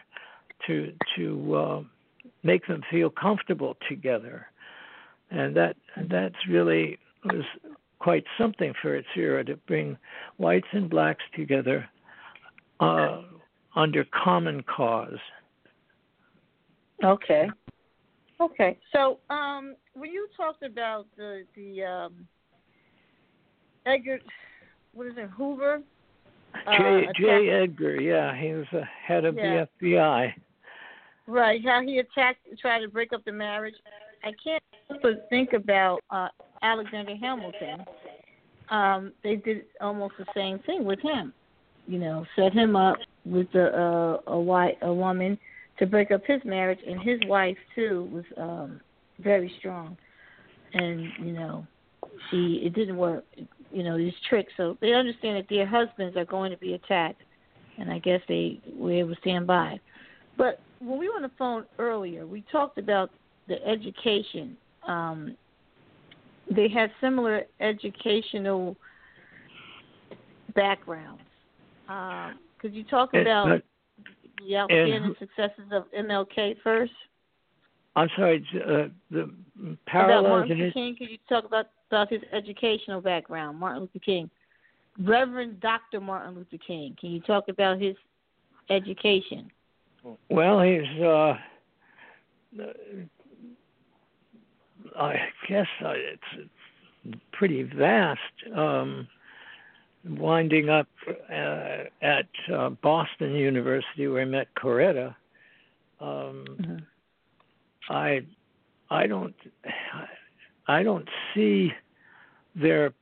[0.68, 1.82] to to uh,
[2.44, 4.48] make them feel comfortable together,
[5.30, 5.76] and that
[6.10, 7.44] that's really was
[8.00, 9.98] quite something for its era to bring
[10.38, 11.88] whites and blacks together
[12.80, 13.22] uh,
[13.76, 15.20] under common cause.
[17.04, 17.48] Okay.
[18.40, 22.28] Okay, so um, when you talked about the the um,
[23.86, 24.20] Edgar,
[24.94, 25.82] what is it, Hoover?
[26.68, 27.08] Uh, J.
[27.18, 27.50] J.
[27.50, 29.66] Edgar, yeah, he was the head of yeah.
[29.80, 30.34] the FBI.
[31.28, 33.76] Right, how he attacked, tried to break up the marriage.
[34.24, 34.62] I can't
[35.02, 36.28] but think about uh,
[36.62, 37.86] Alexander Hamilton.
[38.70, 41.34] Um, they did almost the same thing with him.
[41.88, 45.38] You know, set him up with a uh, a white a woman
[45.80, 48.80] to break up his marriage, and his wife too was um
[49.20, 49.98] very strong,
[50.74, 51.66] and you know,
[52.30, 53.24] she it didn't work.
[53.72, 57.22] You know these tricks, so they understand that their husbands are going to be attacked,
[57.78, 59.80] and I guess they were able to stand by.
[60.38, 63.12] But when we were on the phone earlier, we talked about
[63.48, 64.58] the education.
[64.88, 65.38] Um,
[66.54, 68.76] they had similar educational
[70.56, 71.22] backgrounds.
[71.88, 73.62] Um, could you talk about
[74.48, 76.92] the outstanding successes of MLK first?
[77.96, 79.30] I'm sorry, uh, the
[79.86, 80.26] parallels.
[80.26, 84.30] About Martin Luther King, could you talk about, about his educational background, Martin Luther King?
[85.00, 86.00] Reverend Dr.
[86.00, 87.96] Martin Luther King, can you talk about his
[88.70, 89.52] education?
[90.30, 91.38] Well, he's, uh,
[94.98, 95.16] I
[95.48, 98.20] guess it's pretty vast.
[98.56, 99.08] Um,
[100.08, 105.16] winding up uh, at uh, Boston University, where I met Coretta,
[106.00, 106.78] um, mm-hmm.
[107.90, 108.22] I
[108.90, 109.36] I don't
[110.72, 111.70] I don't see
[112.56, 112.94] their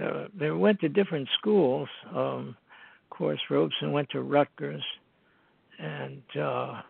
[0.00, 1.88] uh, they went to different schools.
[2.14, 2.56] Um,
[3.04, 4.84] of course, Robeson went to Rutgers,
[5.80, 6.80] and uh,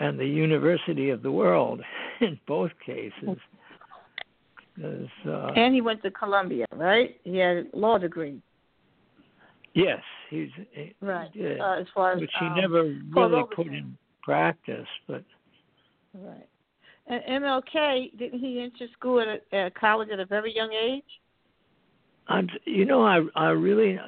[0.00, 1.80] and the University of the World
[2.20, 3.38] in both cases.
[4.82, 7.20] uh, and he went to Columbia, right?
[7.22, 8.42] He had a law degree.
[9.74, 11.32] Yes, he's he, right.
[11.32, 12.82] Did, uh, as far as which he um, never
[13.14, 15.22] really put in practice, but
[16.14, 16.48] right.
[17.10, 21.02] And MLK didn't he enter school at, a, at college at a very young age?
[22.28, 23.98] I'm, you know, I I really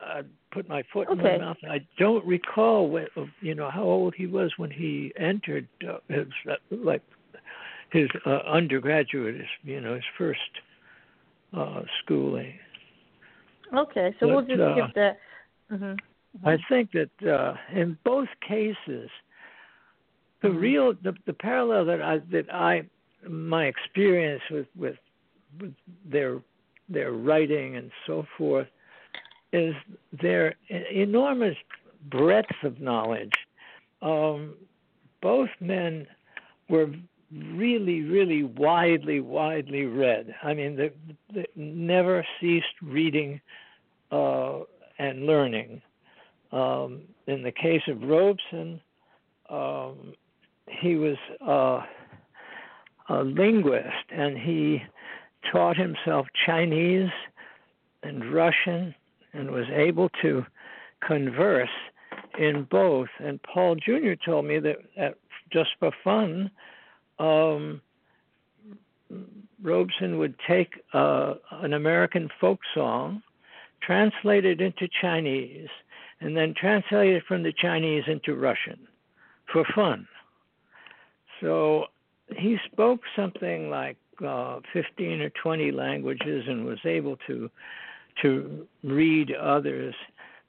[0.00, 1.34] I put my foot okay.
[1.34, 1.56] in my mouth.
[1.68, 3.08] I don't recall what
[3.42, 7.02] you know how old he was when he entered uh, his uh, like
[7.92, 10.40] his uh, undergraduate, you know, his first
[11.54, 12.54] uh, schooling.
[13.76, 15.18] Okay, so but, we'll just uh, skip that.
[15.70, 16.48] Mm-hmm.
[16.48, 19.10] I think that uh, in both cases,
[20.42, 20.58] the mm-hmm.
[20.58, 22.82] real the, the parallel that I that I
[23.28, 24.96] my experience with with,
[25.60, 26.40] with their
[26.88, 28.68] their writing and so forth
[29.52, 29.74] is
[30.20, 31.56] their enormous
[32.10, 33.32] breadth of knowledge.
[34.02, 34.54] Um,
[35.22, 36.06] both men
[36.68, 36.90] were
[37.32, 40.34] really, really widely, widely read.
[40.42, 40.92] I mean, they,
[41.34, 43.40] they never ceased reading
[44.10, 44.60] uh,
[44.98, 45.82] and learning.
[46.52, 48.80] Um, in the case of Robeson,
[49.50, 50.14] um,
[50.68, 51.82] he was uh,
[53.08, 54.82] a linguist and he
[55.50, 57.10] taught himself Chinese
[58.02, 58.94] and Russian
[59.32, 60.44] and was able to
[61.06, 61.68] converse
[62.38, 63.08] in both.
[63.18, 64.14] And Paul Jr.
[64.24, 65.18] told me that, that
[65.52, 66.50] just for fun,
[67.18, 67.80] um,
[69.62, 73.22] Robeson would take uh, an American folk song,
[73.80, 75.68] translate it into Chinese,
[76.20, 78.86] and then translate it from the Chinese into Russian
[79.52, 80.06] for fun.
[81.40, 81.86] So
[82.36, 83.96] he spoke something like
[84.26, 87.50] uh, 15 or 20 languages and was able to
[88.22, 89.94] to read others.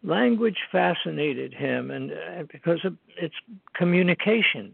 [0.01, 3.35] Language fascinated him, and uh, because of its
[3.75, 4.73] communication.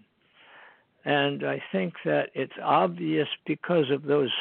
[1.05, 4.31] And I think that it's obvious because of those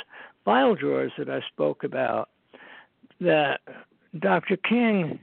[0.44, 2.28] file drawers that I spoke about
[3.20, 3.60] that
[4.18, 4.56] Dr.
[4.56, 5.18] King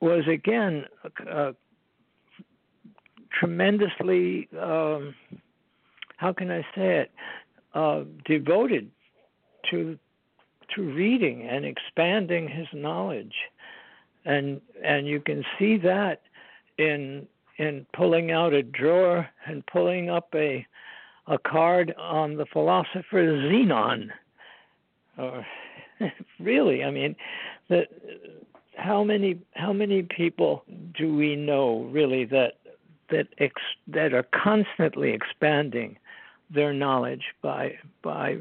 [0.00, 0.84] was again
[3.38, 5.14] tremendously, um,
[6.18, 7.10] how can I say it,
[7.74, 8.90] uh, devoted
[9.70, 9.98] to
[10.74, 13.34] to reading and expanding his knowledge,
[14.24, 16.22] and and you can see that
[16.76, 17.26] in
[17.56, 20.66] in pulling out a drawer and pulling up a
[21.28, 24.10] a card on the philosopher Zenon.
[25.16, 25.46] Or
[26.40, 27.14] really, I mean,
[27.68, 27.88] that
[28.76, 30.64] how many how many people
[30.96, 32.54] do we know really that
[33.10, 33.54] that ex,
[33.86, 35.96] that are constantly expanding
[36.52, 38.38] their knowledge by by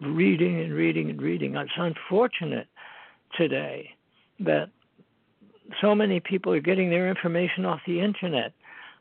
[0.00, 1.56] reading and reading and reading.
[1.56, 2.68] It's unfortunate
[3.36, 3.90] today
[4.40, 4.70] that
[5.80, 8.52] so many people are getting their information off the internet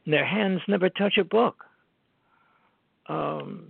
[0.06, 1.64] and their hands never touch a book.
[3.08, 3.68] Um,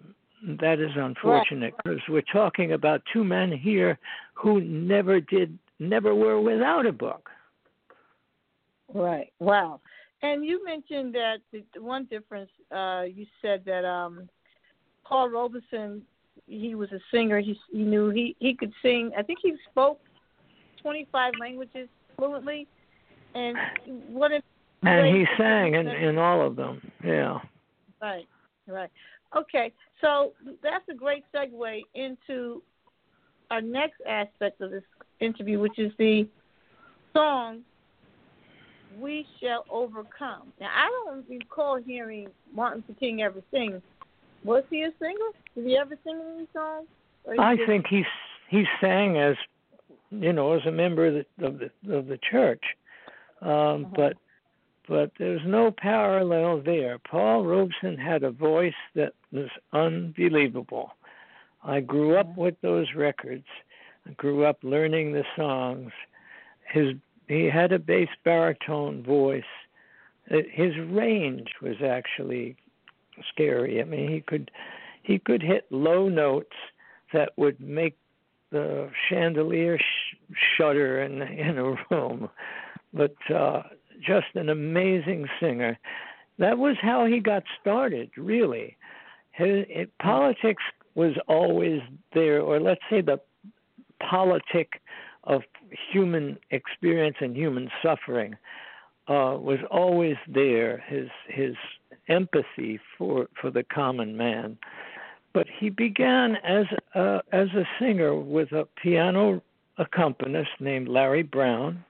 [0.59, 3.97] that is unfortunate because we're talking about two men here
[4.33, 7.29] who never did, never were without a book.
[8.93, 9.31] Right.
[9.39, 9.81] Wow.
[10.25, 12.49] And you mentioned that the one difference.
[12.75, 14.27] Uh, you said that um,
[15.05, 16.01] Paul Robeson,
[16.47, 17.39] he was a singer.
[17.39, 19.11] He he knew he he could sing.
[19.15, 19.99] I think he spoke
[20.81, 22.67] twenty five languages fluently.
[23.35, 23.55] And
[24.09, 24.43] what if?
[24.81, 26.81] And he sang in in all of them.
[27.03, 27.39] Yeah.
[28.01, 28.27] Right.
[28.67, 28.89] Right.
[29.37, 29.71] Okay.
[30.01, 30.33] So
[30.63, 32.63] that's a great segue into
[33.51, 34.83] our next aspect of this
[35.19, 36.27] interview, which is the
[37.13, 37.61] song
[38.97, 43.81] "We Shall Overcome." Now, I don't recall hearing Martin Luther King ever sing.
[44.43, 45.31] Was he a singer?
[45.55, 46.87] Did he ever sing any songs?
[47.39, 48.03] I think he
[48.49, 49.35] he sang as
[50.11, 52.63] you know as a member of the of the, of the church.
[53.41, 53.83] Um, uh-huh.
[53.95, 54.13] But
[54.87, 56.99] but there's no parallel there.
[56.99, 60.91] Paul Robeson had a voice that was unbelievable.
[61.63, 63.45] I grew up with those records.
[64.07, 65.91] I grew up learning the songs.
[66.71, 66.93] His
[67.27, 69.43] he had a bass baritone voice.
[70.27, 72.55] His range was actually
[73.31, 73.81] scary.
[73.81, 74.51] I mean, he could
[75.03, 76.55] he could hit low notes
[77.13, 77.97] that would make
[78.51, 82.29] the chandelier sh- shudder in in a room
[82.95, 83.63] but uh,
[84.01, 85.77] just an amazing singer.
[86.39, 88.77] That was how he got started, really.
[89.31, 90.63] His, it, politics
[90.95, 91.81] was always
[92.13, 93.19] there, or let's say the
[93.99, 94.81] politic
[95.25, 95.41] of
[95.91, 98.35] human experience and human suffering
[99.07, 100.83] uh, was always there.
[100.87, 101.55] His his
[102.07, 104.57] empathy for for the common man.
[105.33, 109.41] But he began as a, as a singer with a piano
[109.77, 111.83] accompanist named Larry Brown,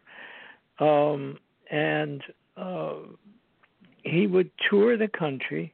[0.80, 1.38] um,
[1.70, 2.24] and
[2.58, 2.96] uh,
[4.04, 5.74] he would tour the country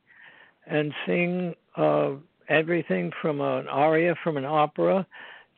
[0.68, 2.12] and sing uh,
[2.50, 5.06] everything from an aria from an opera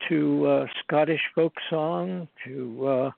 [0.08, 3.10] to a Scottish folk song to uh,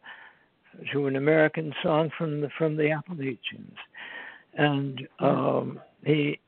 [0.93, 3.77] to an American song from the from the Appalachians,
[4.55, 6.39] and um, he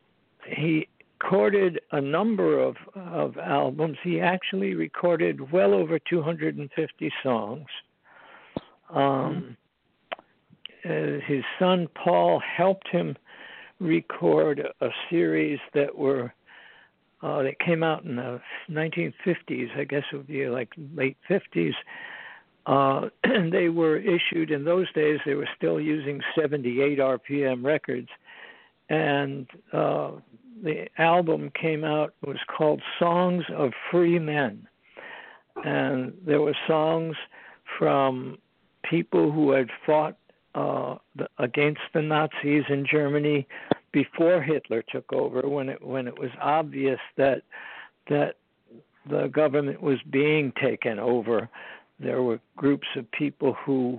[0.46, 0.88] he
[1.20, 3.98] recorded a number of of albums.
[4.02, 7.66] He actually recorded well over 250 songs.
[8.90, 9.56] Um,
[10.84, 13.16] uh, his son Paul helped him
[13.80, 16.32] record a series that were
[17.22, 18.40] uh, that came out in the
[18.70, 19.76] 1950s.
[19.76, 21.74] I guess it would be like late 50s.
[22.66, 23.08] Uh,
[23.50, 25.18] they were issued in those days.
[25.24, 28.08] They were still using 78 RPM records,
[28.88, 30.12] and uh,
[30.62, 32.14] the album came out.
[32.22, 34.68] It was called "Songs of Free Men,"
[35.64, 37.16] and there were songs
[37.78, 38.38] from
[38.88, 40.16] people who had fought
[40.54, 40.96] uh,
[41.38, 43.46] against the Nazis in Germany
[44.02, 47.42] before Hitler took over, when it when it was obvious that
[48.08, 48.36] that
[49.10, 51.48] the government was being taken over.
[51.98, 53.98] There were groups of people who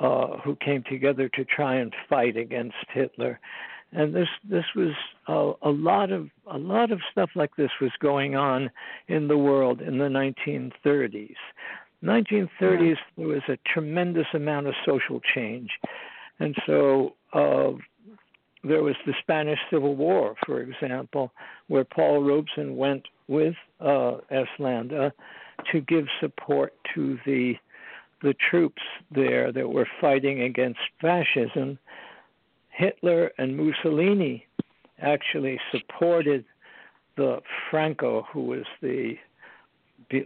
[0.00, 3.38] uh, who came together to try and fight against Hitler,
[3.92, 4.94] and this this was
[5.28, 8.70] a, a lot of a lot of stuff like this was going on
[9.08, 11.34] in the world in the 1930s.
[12.02, 12.94] 1930s yeah.
[13.16, 15.70] there was a tremendous amount of social change,
[16.40, 17.72] and so uh,
[18.64, 21.32] there was the Spanish Civil War, for example,
[21.68, 24.18] where Paul Robeson went with uh.
[24.58, 25.12] Landa
[25.70, 27.54] to give support to the
[28.22, 31.76] the troops there that were fighting against fascism.
[32.70, 34.46] Hitler and Mussolini
[35.00, 36.44] actually supported
[37.16, 39.14] the Franco, who was the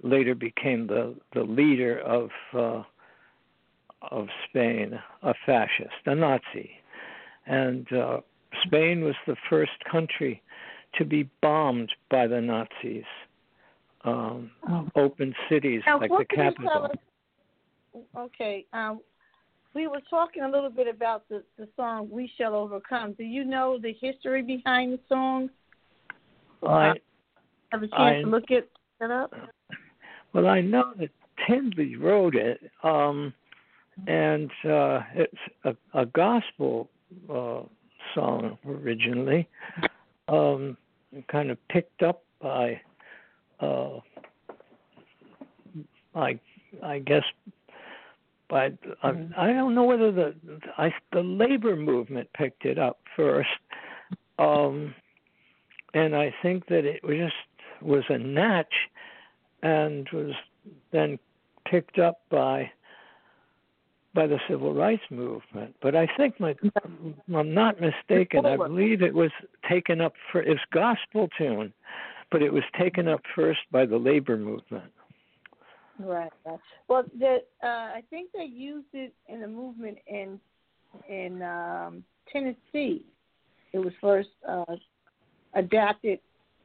[0.03, 2.82] later became the the leader of uh,
[4.11, 6.82] of Spain, a fascist, a Nazi
[7.47, 8.20] and uh,
[8.64, 10.42] Spain was the first country
[10.97, 13.05] to be bombed by the Nazis.
[14.05, 14.88] Um, oh.
[14.94, 16.90] Open cities now, like the capital.
[18.16, 19.01] Okay, um,
[19.74, 23.44] we were talking a little bit about the, the song "We Shall Overcome." Do you
[23.44, 25.51] know the history behind the song?
[26.62, 26.94] I uh,
[27.72, 28.70] have a chance I, to look it,
[29.01, 29.32] it up.
[30.32, 31.11] Well, I know that
[31.49, 33.34] Tindley wrote it, um,
[34.07, 36.88] and uh, it's a, a gospel
[37.32, 37.62] uh,
[38.14, 39.48] song originally,
[40.28, 40.76] um,
[41.28, 42.80] kind of picked up by,
[43.61, 43.98] uh,
[46.14, 46.38] I,
[46.82, 47.24] I guess,
[48.48, 48.70] by uh,
[49.04, 49.32] mm-hmm.
[49.36, 50.34] I don't know whether the
[50.78, 53.48] I, the labor movement picked it up first,
[54.38, 54.94] um,
[55.94, 58.72] and I think that it was just was a natch,
[59.62, 60.32] and was
[60.92, 61.18] then
[61.68, 62.70] picked up by
[64.17, 65.77] by the civil rights movement.
[65.83, 66.57] But I think my,
[67.33, 68.47] I'm not mistaken.
[68.47, 69.31] I believe it was
[69.69, 71.73] taken up for it's gospel tune,
[72.33, 74.91] but it was taken up first by the labor movement.
[76.01, 76.33] Right.
[76.89, 80.41] Well, the, uh, I think they used it in a movement in
[81.09, 82.03] in um,
[82.33, 83.05] Tennessee.
[83.73, 84.64] It was first uh,
[85.55, 86.21] adapted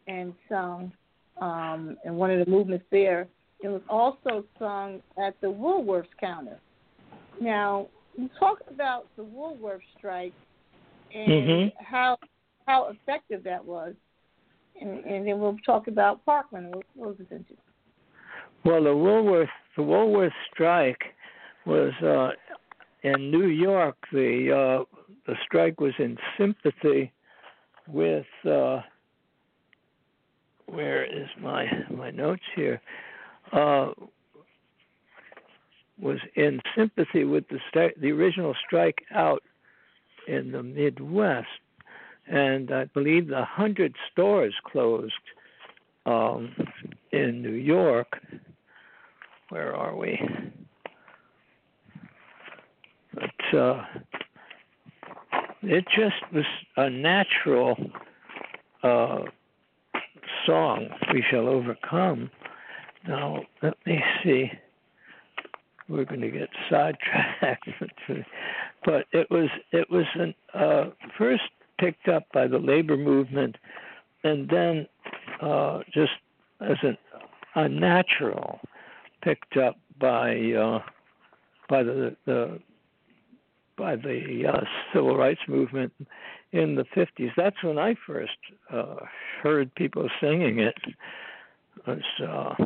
[0.08, 0.94] and sung
[1.42, 3.28] um, in one of the movements there.
[3.62, 6.60] It was also sung at the Woolworths counter
[7.42, 10.34] now, you talk about the Woolworth strike
[11.14, 11.84] and mm-hmm.
[11.84, 12.18] how
[12.68, 13.96] how effective that was,
[14.80, 16.74] and, and, then we'll talk about Parkland.
[16.74, 17.16] We'll, we'll
[18.64, 21.02] Well, the Woolworth the Woolworth strike
[21.66, 22.30] was uh,
[23.04, 23.98] in New York.
[24.12, 27.12] The uh, the strike was in sympathy
[27.88, 28.26] with.
[28.48, 28.82] Uh,
[30.68, 32.82] where is my my notes here?
[36.02, 39.44] Was in sympathy with the st- the original strike out
[40.28, 41.48] in the Midwest,
[42.28, 45.14] and I believe the hundred stores closed
[46.08, 46.56] um,
[47.12, 48.20] in New York.
[49.50, 50.20] Where are we?
[53.14, 53.84] But uh,
[55.62, 56.46] it just was
[56.78, 57.78] a natural
[58.82, 59.20] uh,
[60.46, 60.88] song.
[61.14, 62.32] We shall overcome.
[63.08, 64.52] Now let me see
[65.92, 67.70] we're going to get sidetracked.
[68.86, 70.86] but it was it was an, uh,
[71.18, 71.44] first
[71.80, 73.58] picked up by the labor movement,
[74.24, 74.88] and then
[75.42, 76.12] uh, just
[76.62, 76.98] as an,
[77.56, 78.60] a natural
[79.22, 80.80] picked up by uh,
[81.70, 82.60] by the, the
[83.78, 84.62] by the uh,
[84.94, 85.92] civil rights movement
[86.52, 87.32] in the 50s.
[87.36, 88.38] That's when I first
[88.72, 88.98] uh,
[89.42, 90.76] heard people singing it.
[90.86, 92.64] It was uh,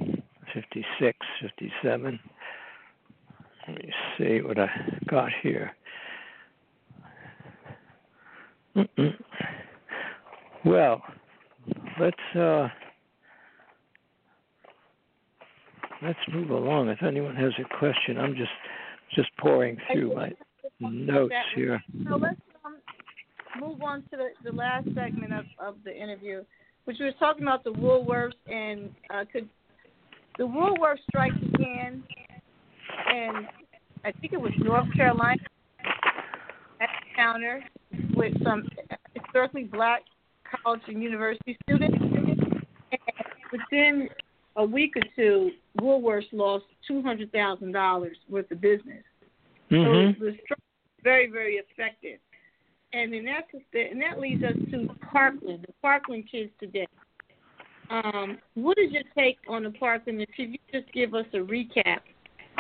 [0.54, 2.20] 56, 57.
[3.68, 4.70] Let me see what I
[5.08, 5.72] got here.
[8.76, 9.14] Mm-mm.
[10.66, 11.02] Well,
[12.00, 12.68] let's uh,
[16.04, 16.90] let's move along.
[16.90, 18.52] If anyone has a question, I'm just
[19.16, 20.32] just pouring through my
[20.80, 21.82] notes here.
[22.10, 22.76] So let's um,
[23.60, 26.44] move on to the, the last segment of, of the interview,
[26.86, 29.48] which was talking about the Woolworths and uh, could
[30.38, 32.04] the Woolworths strike began,
[33.10, 33.48] and
[34.04, 35.42] I think it was North Carolina
[36.82, 37.64] at the counter
[38.16, 38.68] with some
[39.14, 40.04] historically black
[40.64, 41.98] college and university students.
[42.02, 42.62] And
[43.52, 44.10] within
[44.56, 49.04] a week or two, Woolworths lost two hundred thousand dollars worth of business.
[49.72, 50.24] Mm-hmm.
[50.24, 52.20] So strike was very, very effective.
[52.94, 56.88] And then that's and that leads us to Parkland, the Parkland kids today.
[57.90, 60.22] Um, what is your take on the Parkland?
[60.22, 62.00] If you just give us a recap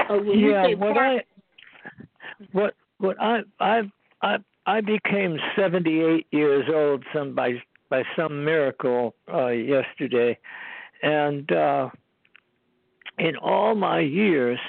[0.10, 1.22] when yeah, what Parkland.
[1.22, 3.82] I what what I I
[4.22, 10.38] I I became 78 years old some by by some miracle uh, yesterday,
[11.03, 11.89] and uh,
[13.20, 14.60] in all my years,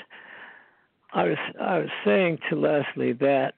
[1.13, 3.55] I was I was saying to Leslie that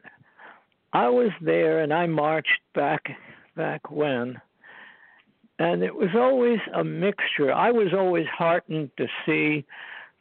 [0.92, 3.10] I was there and I marched back
[3.56, 4.40] back when
[5.58, 7.52] and it was always a mixture.
[7.52, 9.64] I was always heartened to see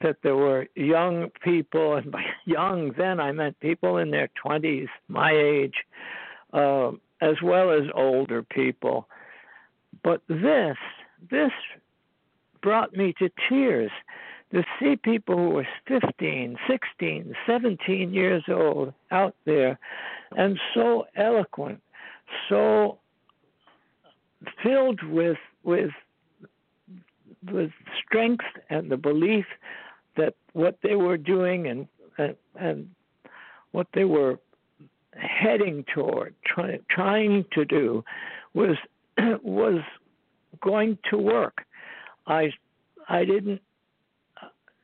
[0.01, 4.87] that there were young people, and by young then I meant people in their 20s,
[5.07, 5.75] my age,
[6.53, 6.91] uh,
[7.21, 9.07] as well as older people.
[10.03, 10.77] But this,
[11.31, 11.51] this
[12.61, 13.91] brought me to tears
[14.53, 19.77] to see people who were 15, 16, 17 years old out there
[20.35, 21.81] and so eloquent,
[22.49, 22.99] so
[24.63, 25.91] filled with with
[27.51, 27.71] with
[28.03, 29.45] strength and the belief
[30.17, 31.87] that what they were doing and
[32.17, 32.89] and, and
[33.71, 34.39] what they were
[35.15, 38.03] heading toward, try, trying to do,
[38.53, 38.75] was
[39.43, 39.81] was
[40.61, 41.65] going to work.
[42.25, 42.51] I
[43.07, 43.61] I didn't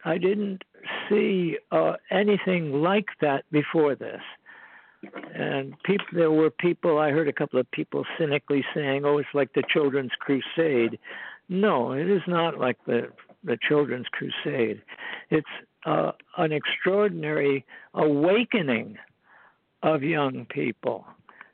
[0.06, 0.64] I didn't
[1.10, 4.22] see uh, anything like that before this
[5.36, 9.28] and people there were people i heard a couple of people cynically saying oh it's
[9.34, 10.98] like the children's crusade
[11.50, 13.08] no it is not like the
[13.44, 14.82] the children's crusade.
[15.30, 15.48] It's
[15.86, 18.98] uh, an extraordinary awakening
[19.82, 21.06] of young people.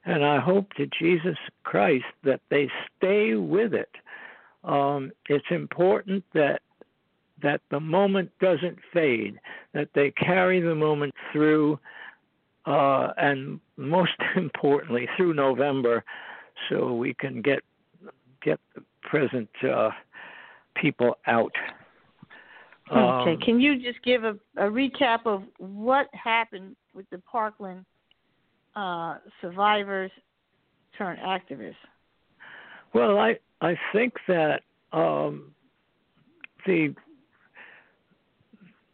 [0.06, 3.90] And i hope to jesus christ that they stay with it.
[4.64, 6.62] Um, it's important that
[7.42, 9.40] that the moment doesn't fade
[9.74, 11.80] that they carry the moment through
[12.66, 16.04] uh, and most importantly through November,
[16.70, 17.64] so we can get
[18.42, 19.90] get the present uh,
[20.76, 21.54] people out.
[22.92, 27.86] Okay, Um, can you just give a, a recap of what happened with the Parkland
[28.76, 30.12] uh, survivors
[30.98, 31.76] turned activists?
[32.94, 34.62] Well, I I think that
[34.92, 35.54] um,
[36.66, 36.96] the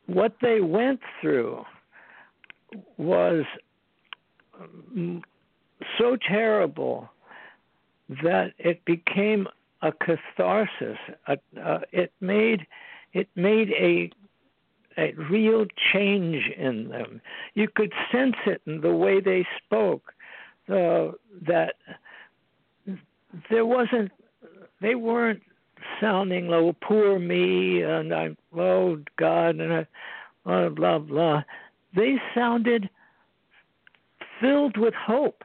[0.08, 1.64] what they went through
[2.98, 3.46] was
[4.60, 5.22] um,
[5.98, 7.10] so terrible
[8.24, 9.48] that it became
[9.82, 10.98] a catharsis.
[11.28, 12.66] Uh, uh, it made
[13.16, 14.12] it made a
[14.98, 17.22] a real change in them.
[17.54, 20.14] You could sense it in the way they spoke.
[20.70, 21.12] Uh,
[21.46, 21.76] that
[23.50, 24.12] there wasn't,
[24.82, 25.42] they weren't
[26.00, 29.88] sounding like, oh, poor me, and I'm, oh, God, and I,
[30.46, 31.44] blah, blah, blah.
[31.94, 32.90] They sounded
[34.40, 35.44] filled with hope.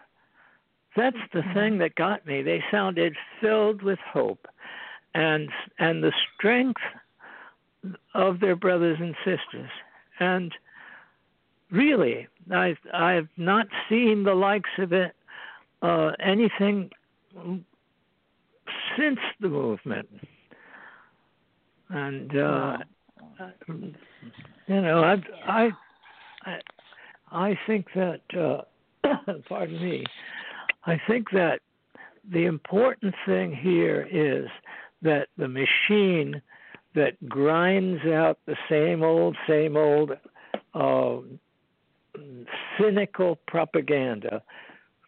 [0.96, 2.42] That's the thing that got me.
[2.42, 4.46] They sounded filled with hope
[5.14, 5.48] and
[5.78, 6.80] and the strength
[8.14, 9.70] of their brothers and sisters.
[10.18, 10.52] And
[11.70, 15.14] really, I I've not seen the likes of it
[15.82, 16.90] uh, anything
[18.96, 20.08] since the movement.
[21.88, 22.76] And uh,
[23.68, 25.16] you know, I
[25.46, 25.70] I
[26.42, 26.60] I,
[27.32, 29.12] I think that uh,
[29.48, 30.04] pardon me.
[30.84, 31.60] I think that
[32.32, 34.48] the important thing here is
[35.02, 36.40] that the machine
[36.94, 40.12] that grinds out the same old, same old
[40.74, 41.16] uh,
[42.78, 44.42] cynical propaganda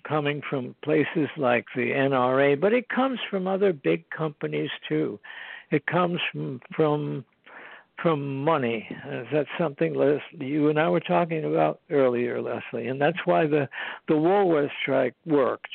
[0.07, 5.19] coming from places like the NRA, but it comes from other big companies too.
[5.71, 7.25] It comes from from
[8.03, 8.89] from money.
[9.33, 13.69] That's something Les, you and I were talking about earlier, Leslie, and that's why the
[14.09, 15.73] the Woolworth strike worked,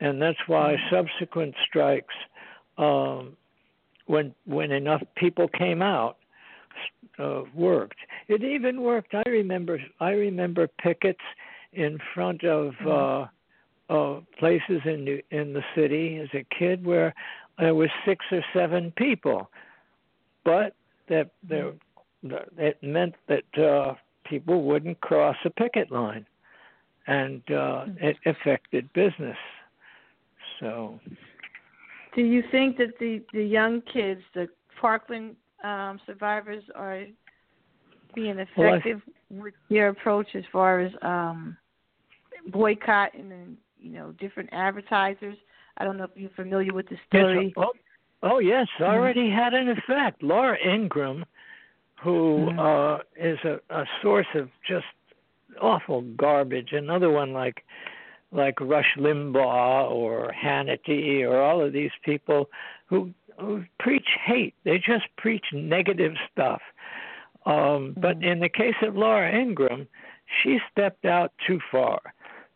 [0.00, 2.14] and that's why subsequent strikes,
[2.78, 3.36] um,
[4.08, 6.16] when when enough people came out,
[7.18, 7.98] uh, worked.
[8.26, 9.14] It even worked.
[9.14, 11.24] I remember I remember pickets
[11.72, 12.72] in front of.
[12.82, 12.88] Mm-hmm.
[12.88, 13.26] Uh,
[13.90, 17.14] uh, places in New, in the city as a kid where
[17.58, 19.50] there was six or seven people,
[20.44, 20.74] but
[21.08, 21.72] that there
[22.56, 23.94] it meant that uh,
[24.24, 26.26] people wouldn't cross a picket line,
[27.06, 27.92] and uh, hmm.
[27.98, 29.36] it affected business.
[30.60, 30.98] So,
[32.18, 34.48] do you think that the the young kids, the
[34.80, 37.04] Parkland um, survivors, are
[38.12, 39.00] being effective
[39.30, 41.56] well, I, with your approach as far as um,
[42.48, 45.36] boycotting and you know different advertisers?
[45.76, 47.54] I don't know if you're familiar with the story.
[47.56, 47.72] Yes, oh,
[48.24, 49.38] oh yes, already mm-hmm.
[49.38, 50.20] had an effect.
[50.20, 51.24] Laura Ingraham,
[52.02, 52.58] who mm-hmm.
[52.58, 54.86] uh, is a, a source of just
[55.62, 56.70] awful garbage.
[56.72, 57.62] Another one like
[58.32, 62.48] like Rush Limbaugh or Hannity or all of these people
[62.86, 64.54] who who preach hate.
[64.64, 66.60] They just preach negative stuff.
[67.46, 68.24] Um, but mm-hmm.
[68.24, 69.86] in the case of Laura Ingraham,
[70.42, 72.00] she stepped out too far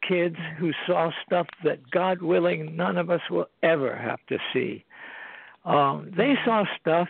[0.07, 4.85] kids who saw stuff that, God willing, none of us will ever have to see.
[5.65, 7.09] Um, they saw stuff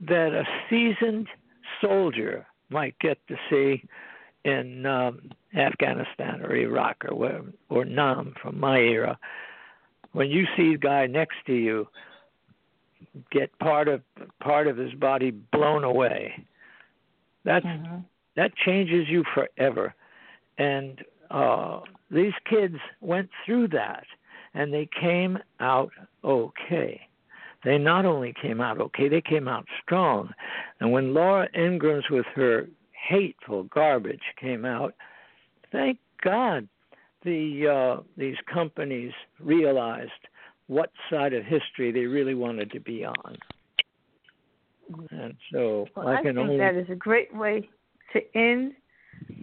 [0.00, 1.28] that a seasoned
[1.80, 3.84] soldier might get to see
[4.44, 9.18] in um, Afghanistan or Iraq or where, or Nam from my era.
[10.12, 11.88] When you see a guy next to you
[13.30, 14.02] get part of
[14.40, 16.46] part of his body blown away,
[17.44, 17.98] that's mm-hmm.
[18.36, 19.94] that changes you forever.
[20.58, 21.80] And uh,
[22.10, 24.04] these kids went through that
[24.54, 25.90] and they came out
[26.24, 27.00] okay.
[27.64, 30.30] They not only came out okay, they came out strong.
[30.80, 32.68] And when Laura Ingraham's with her
[33.08, 34.94] hateful garbage came out,
[35.74, 36.68] thank God
[37.24, 40.10] the uh, these companies realized
[40.68, 43.36] what side of history they really wanted to be on.
[45.10, 46.58] And so well, I, I think only...
[46.58, 47.68] that is a great way
[48.12, 48.74] to end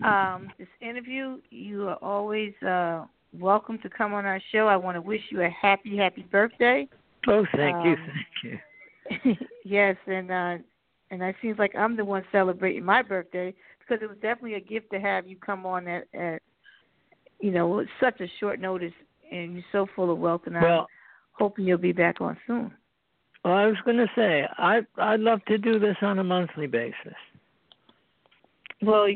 [0.03, 1.39] um, this interview.
[1.49, 3.05] You are always uh,
[3.37, 4.67] welcome to come on our show.
[4.67, 6.87] I want to wish you a happy, happy birthday.
[7.27, 8.61] Oh, thank um, you, thank
[9.25, 9.35] you.
[9.65, 10.57] yes, and uh,
[11.11, 13.53] and it seems like I'm the one celebrating my birthday
[13.87, 16.41] because it was definitely a gift to have you come on at, at
[17.39, 18.93] you know such a short notice,
[19.31, 20.85] and you're so full of wealth, and well, I'm
[21.33, 22.71] hoping you'll be back on soon.
[23.43, 26.67] Well, I was going to say I I'd love to do this on a monthly
[26.67, 27.15] basis.
[28.81, 29.07] Well,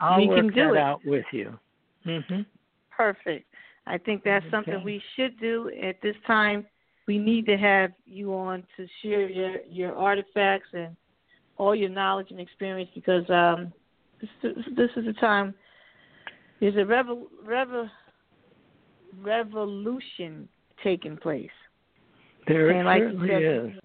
[0.00, 0.78] I'll we work can do that it.
[0.78, 1.58] out with you.
[2.06, 2.42] Mm-hmm.
[2.90, 3.46] Perfect.
[3.86, 4.50] I think that's okay.
[4.50, 6.66] something we should do at this time.
[7.06, 10.96] We need to have you on to share your your artifacts and
[11.56, 13.72] all your knowledge and experience because um,
[14.42, 15.54] this, is a time.
[16.60, 17.88] There's a revel, revel,
[19.20, 20.48] revolution
[20.82, 21.50] taking place.
[22.46, 23.80] There and like certainly said, is.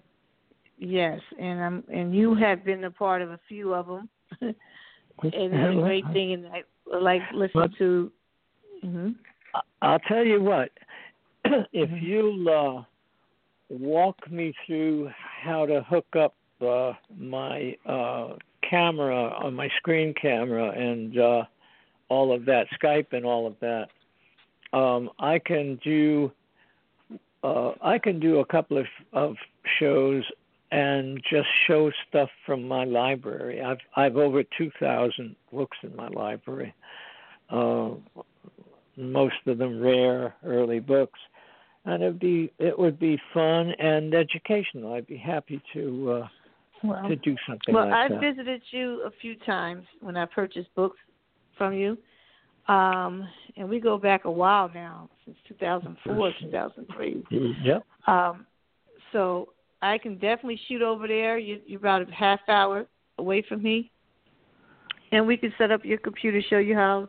[0.78, 4.08] Yes, and um, and you have been a part of a few of them.
[4.40, 4.54] and
[5.22, 6.62] it's a great thing, and I
[6.96, 8.12] like listening to.
[8.84, 9.08] Mm-hmm.
[9.82, 10.70] I'll tell you what,
[11.44, 12.04] if mm-hmm.
[12.04, 12.84] you'll uh,
[13.68, 15.10] walk me through
[15.42, 16.34] how to hook up
[16.66, 18.34] uh, my uh,
[18.70, 21.42] camera on my screen camera and uh,
[22.08, 23.88] all of that, Skype and all of that,
[24.72, 26.30] um, I can do.
[27.42, 29.36] Uh, I can do a couple of, of
[29.78, 30.24] shows
[30.70, 33.62] and just show stuff from my library.
[33.62, 36.74] I've I've over two thousand books in my library.
[37.48, 37.90] Uh,
[38.96, 41.18] most of them rare early books,
[41.84, 44.92] and it'd be it would be fun and educational.
[44.92, 46.28] I'd be happy to uh,
[46.82, 48.16] well, to do something well, like that.
[48.16, 50.98] I visited you a few times when I purchased books
[51.56, 51.98] from you.
[52.68, 53.26] Um,
[53.56, 57.24] and we go back a while now, since 2004, 2003.
[57.64, 57.82] Yep.
[58.06, 58.46] Um,
[59.12, 59.48] so
[59.82, 61.38] I can definitely shoot over there.
[61.38, 62.86] You, you're about a half hour
[63.18, 63.90] away from me,
[65.10, 67.08] and we can set up your computer, show you how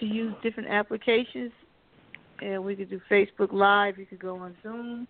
[0.00, 1.52] to use different applications,
[2.42, 3.98] and we could do Facebook Live.
[3.98, 5.06] You could go on Zoom,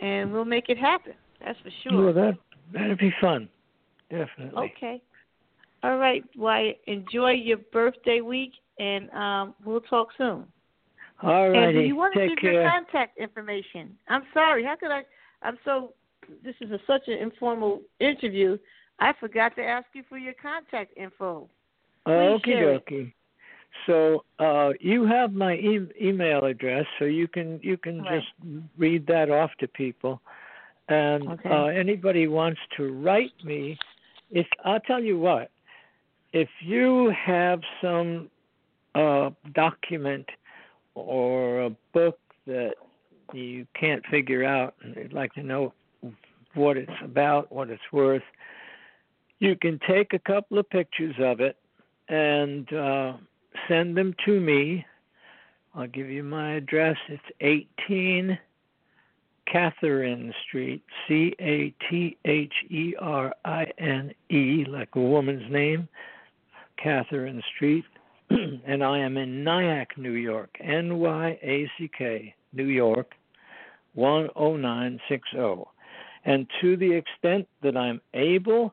[0.00, 1.14] and we'll make it happen.
[1.44, 2.04] That's for sure.
[2.06, 2.38] Well, that
[2.72, 3.48] that'd be fun,
[4.10, 4.72] definitely.
[4.76, 5.02] Okay.
[5.82, 6.80] All right, Wyatt.
[6.86, 10.46] Enjoy your birthday week, and um, we'll talk soon.
[11.22, 11.66] All righty.
[11.66, 12.52] And do you want to give care.
[12.52, 13.96] your contact information?
[14.08, 14.64] I'm sorry.
[14.64, 15.02] How could I?
[15.42, 15.92] I'm so
[16.42, 18.56] this is a, such an informal interview.
[18.98, 21.48] I forgot to ask you for your contact info.
[22.06, 23.12] Okay, dokie.
[23.86, 28.20] So uh, you have my e- email address, so you can you can right.
[28.20, 30.20] just read that off to people.
[30.88, 31.48] And okay.
[31.48, 33.78] uh, anybody wants to write me,
[34.30, 35.50] if I'll tell you what,
[36.32, 38.28] if you have some
[38.94, 40.28] uh, document
[40.94, 42.74] or a book that
[43.32, 45.72] you can't figure out and you'd like to know
[46.54, 48.22] what it's about, what it's worth,
[49.38, 51.56] you can take a couple of pictures of it
[52.08, 53.14] and uh,
[53.68, 54.84] send them to me.
[55.74, 56.96] I'll give you my address.
[57.08, 58.38] It's 18
[59.50, 65.88] Catherine Street, C A T H E R I N E, like a woman's name,
[66.82, 67.84] Catherine Street.
[68.30, 73.12] and I am in Nyack, New York, N Y A C K, New York,
[73.94, 75.70] 10960.
[76.24, 78.72] And to the extent that I'm able,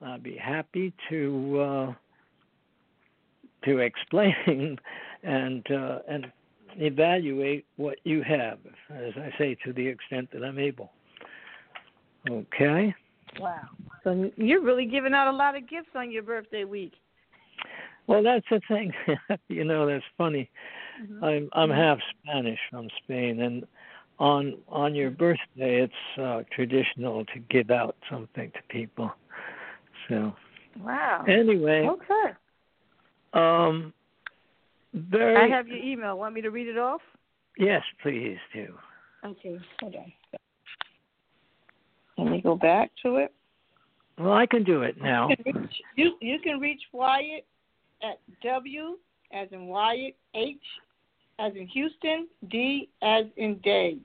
[0.00, 1.94] I'd be happy to uh,
[3.64, 4.78] to explain
[5.22, 6.30] and uh, and
[6.78, 8.58] evaluate what you have,
[8.90, 10.92] as I say, to the extent that I'm able.
[12.30, 12.94] Okay.
[13.38, 13.68] Wow.
[14.02, 16.92] So you're really giving out a lot of gifts on your birthday week.
[18.06, 18.92] Well, that's the thing.
[19.48, 20.50] you know, that's funny.
[21.02, 21.24] Mm-hmm.
[21.24, 21.78] I'm I'm mm-hmm.
[21.78, 23.66] half Spanish from Spain, and
[24.18, 29.10] on on your birthday, it's uh, traditional to give out something to people.
[30.08, 30.34] So.
[30.80, 31.24] Wow.
[31.28, 31.88] Anyway.
[31.88, 32.34] Okay.
[33.32, 33.92] Um,
[34.94, 35.36] very.
[35.36, 36.18] I have your email.
[36.18, 37.00] Want me to read it off?
[37.58, 38.74] Yes, please do.
[39.24, 40.12] Okay, hold on.
[42.18, 43.32] Let me go back to it.
[44.18, 45.28] Well, I can do it now.
[45.28, 47.44] You can reach, you, you can reach Wyatt
[48.02, 48.96] at W
[49.32, 50.56] as in Wyatt, H
[51.40, 53.98] as in Houston, D as in day.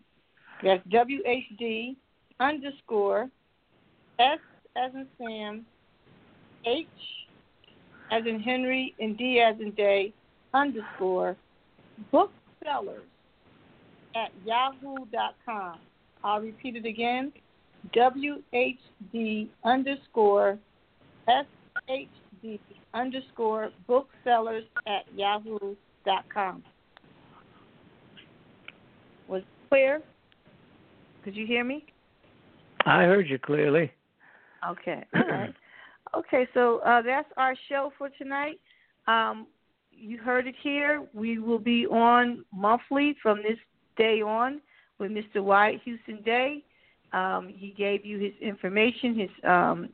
[0.64, 1.96] That's W H D
[2.40, 3.30] underscore
[4.20, 4.40] S
[4.76, 5.66] as in Sam,
[6.66, 6.88] H
[8.12, 10.14] as in Henry, and D as in day
[10.54, 11.36] underscore
[12.12, 13.04] booksellers
[14.16, 15.80] at yahoo.com.
[16.24, 17.32] I'll repeat it again.
[17.95, 20.58] WHD underscore
[21.28, 22.60] SHD
[22.93, 26.64] underscore booksellers at yahoo.com.
[29.28, 30.02] Was clear?
[31.24, 31.86] Could you hear me?
[32.86, 33.91] I heard you clearly.
[34.68, 35.06] Okay.
[35.16, 35.54] All right.
[36.16, 38.60] Okay, so uh, that's our show for tonight.
[39.08, 39.45] Um,
[40.00, 41.06] you heard it here.
[41.14, 43.58] We will be on monthly from this
[43.97, 44.62] day on
[44.97, 45.43] with Mr.
[45.43, 46.64] Wyatt Houston Day.
[47.12, 49.89] Um, he gave you his information, his um,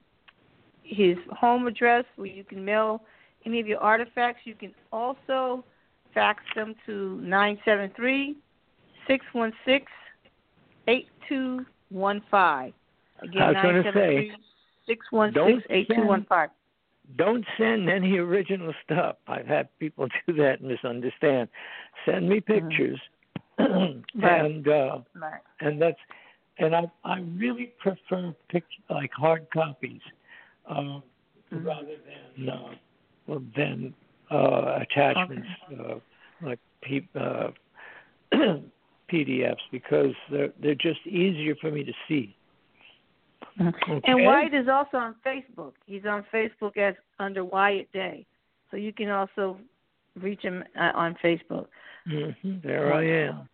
[0.83, 3.01] his home address where you can mail
[3.45, 4.41] any of your artifacts.
[4.43, 5.63] You can also
[6.13, 8.37] fax them to nine seven three
[9.07, 9.85] six one six
[10.87, 12.73] eight two one five.
[13.21, 14.31] Again, nine seven three
[14.87, 16.49] six one six eight two one five
[17.17, 19.17] don't send any original stuff.
[19.27, 21.49] I've had people do that and misunderstand.
[22.05, 22.67] Send me mm-hmm.
[22.67, 22.99] pictures,
[23.59, 24.23] mm-hmm.
[24.23, 25.41] and uh, right.
[25.61, 25.99] and that's
[26.59, 30.01] and I I really prefer picture like hard copies
[30.69, 31.65] uh, mm-hmm.
[31.65, 31.95] rather
[32.35, 32.69] than uh,
[33.27, 33.93] well, than
[34.31, 35.81] uh, attachments okay.
[35.81, 37.49] uh, like P, uh,
[39.11, 42.34] PDFs because they're they're just easier for me to see.
[43.59, 43.91] Mm-hmm.
[43.91, 44.11] Okay.
[44.11, 45.73] And Wyatt is also on Facebook.
[45.85, 48.25] He's on Facebook as under Wyatt Day,
[48.69, 49.57] so you can also
[50.19, 51.67] reach him uh, on Facebook.
[52.07, 52.55] Mm-hmm.
[52.63, 53.49] There I am.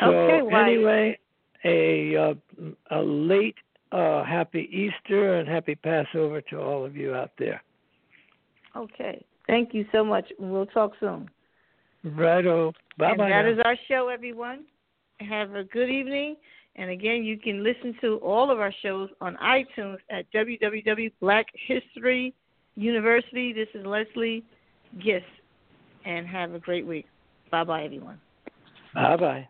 [0.00, 1.18] So okay, anyway,
[1.64, 2.34] a uh,
[2.90, 3.56] a late
[3.92, 7.62] uh, happy Easter and happy Passover to all of you out there.
[8.76, 10.26] Okay, thank you so much.
[10.38, 11.30] We'll talk soon.
[12.02, 12.72] Righto.
[12.98, 13.28] Bye bye.
[13.30, 14.64] That is our show, everyone.
[15.20, 16.36] Have a good evening.
[16.76, 21.12] And again, you can listen to all of our shows on iTunes at www.
[21.20, 22.34] Black History
[22.74, 23.52] University.
[23.52, 24.44] This is Leslie
[24.98, 25.24] Gist,
[26.04, 27.06] and have a great week.
[27.50, 28.20] Bye bye, everyone.
[28.94, 29.48] Bye bye.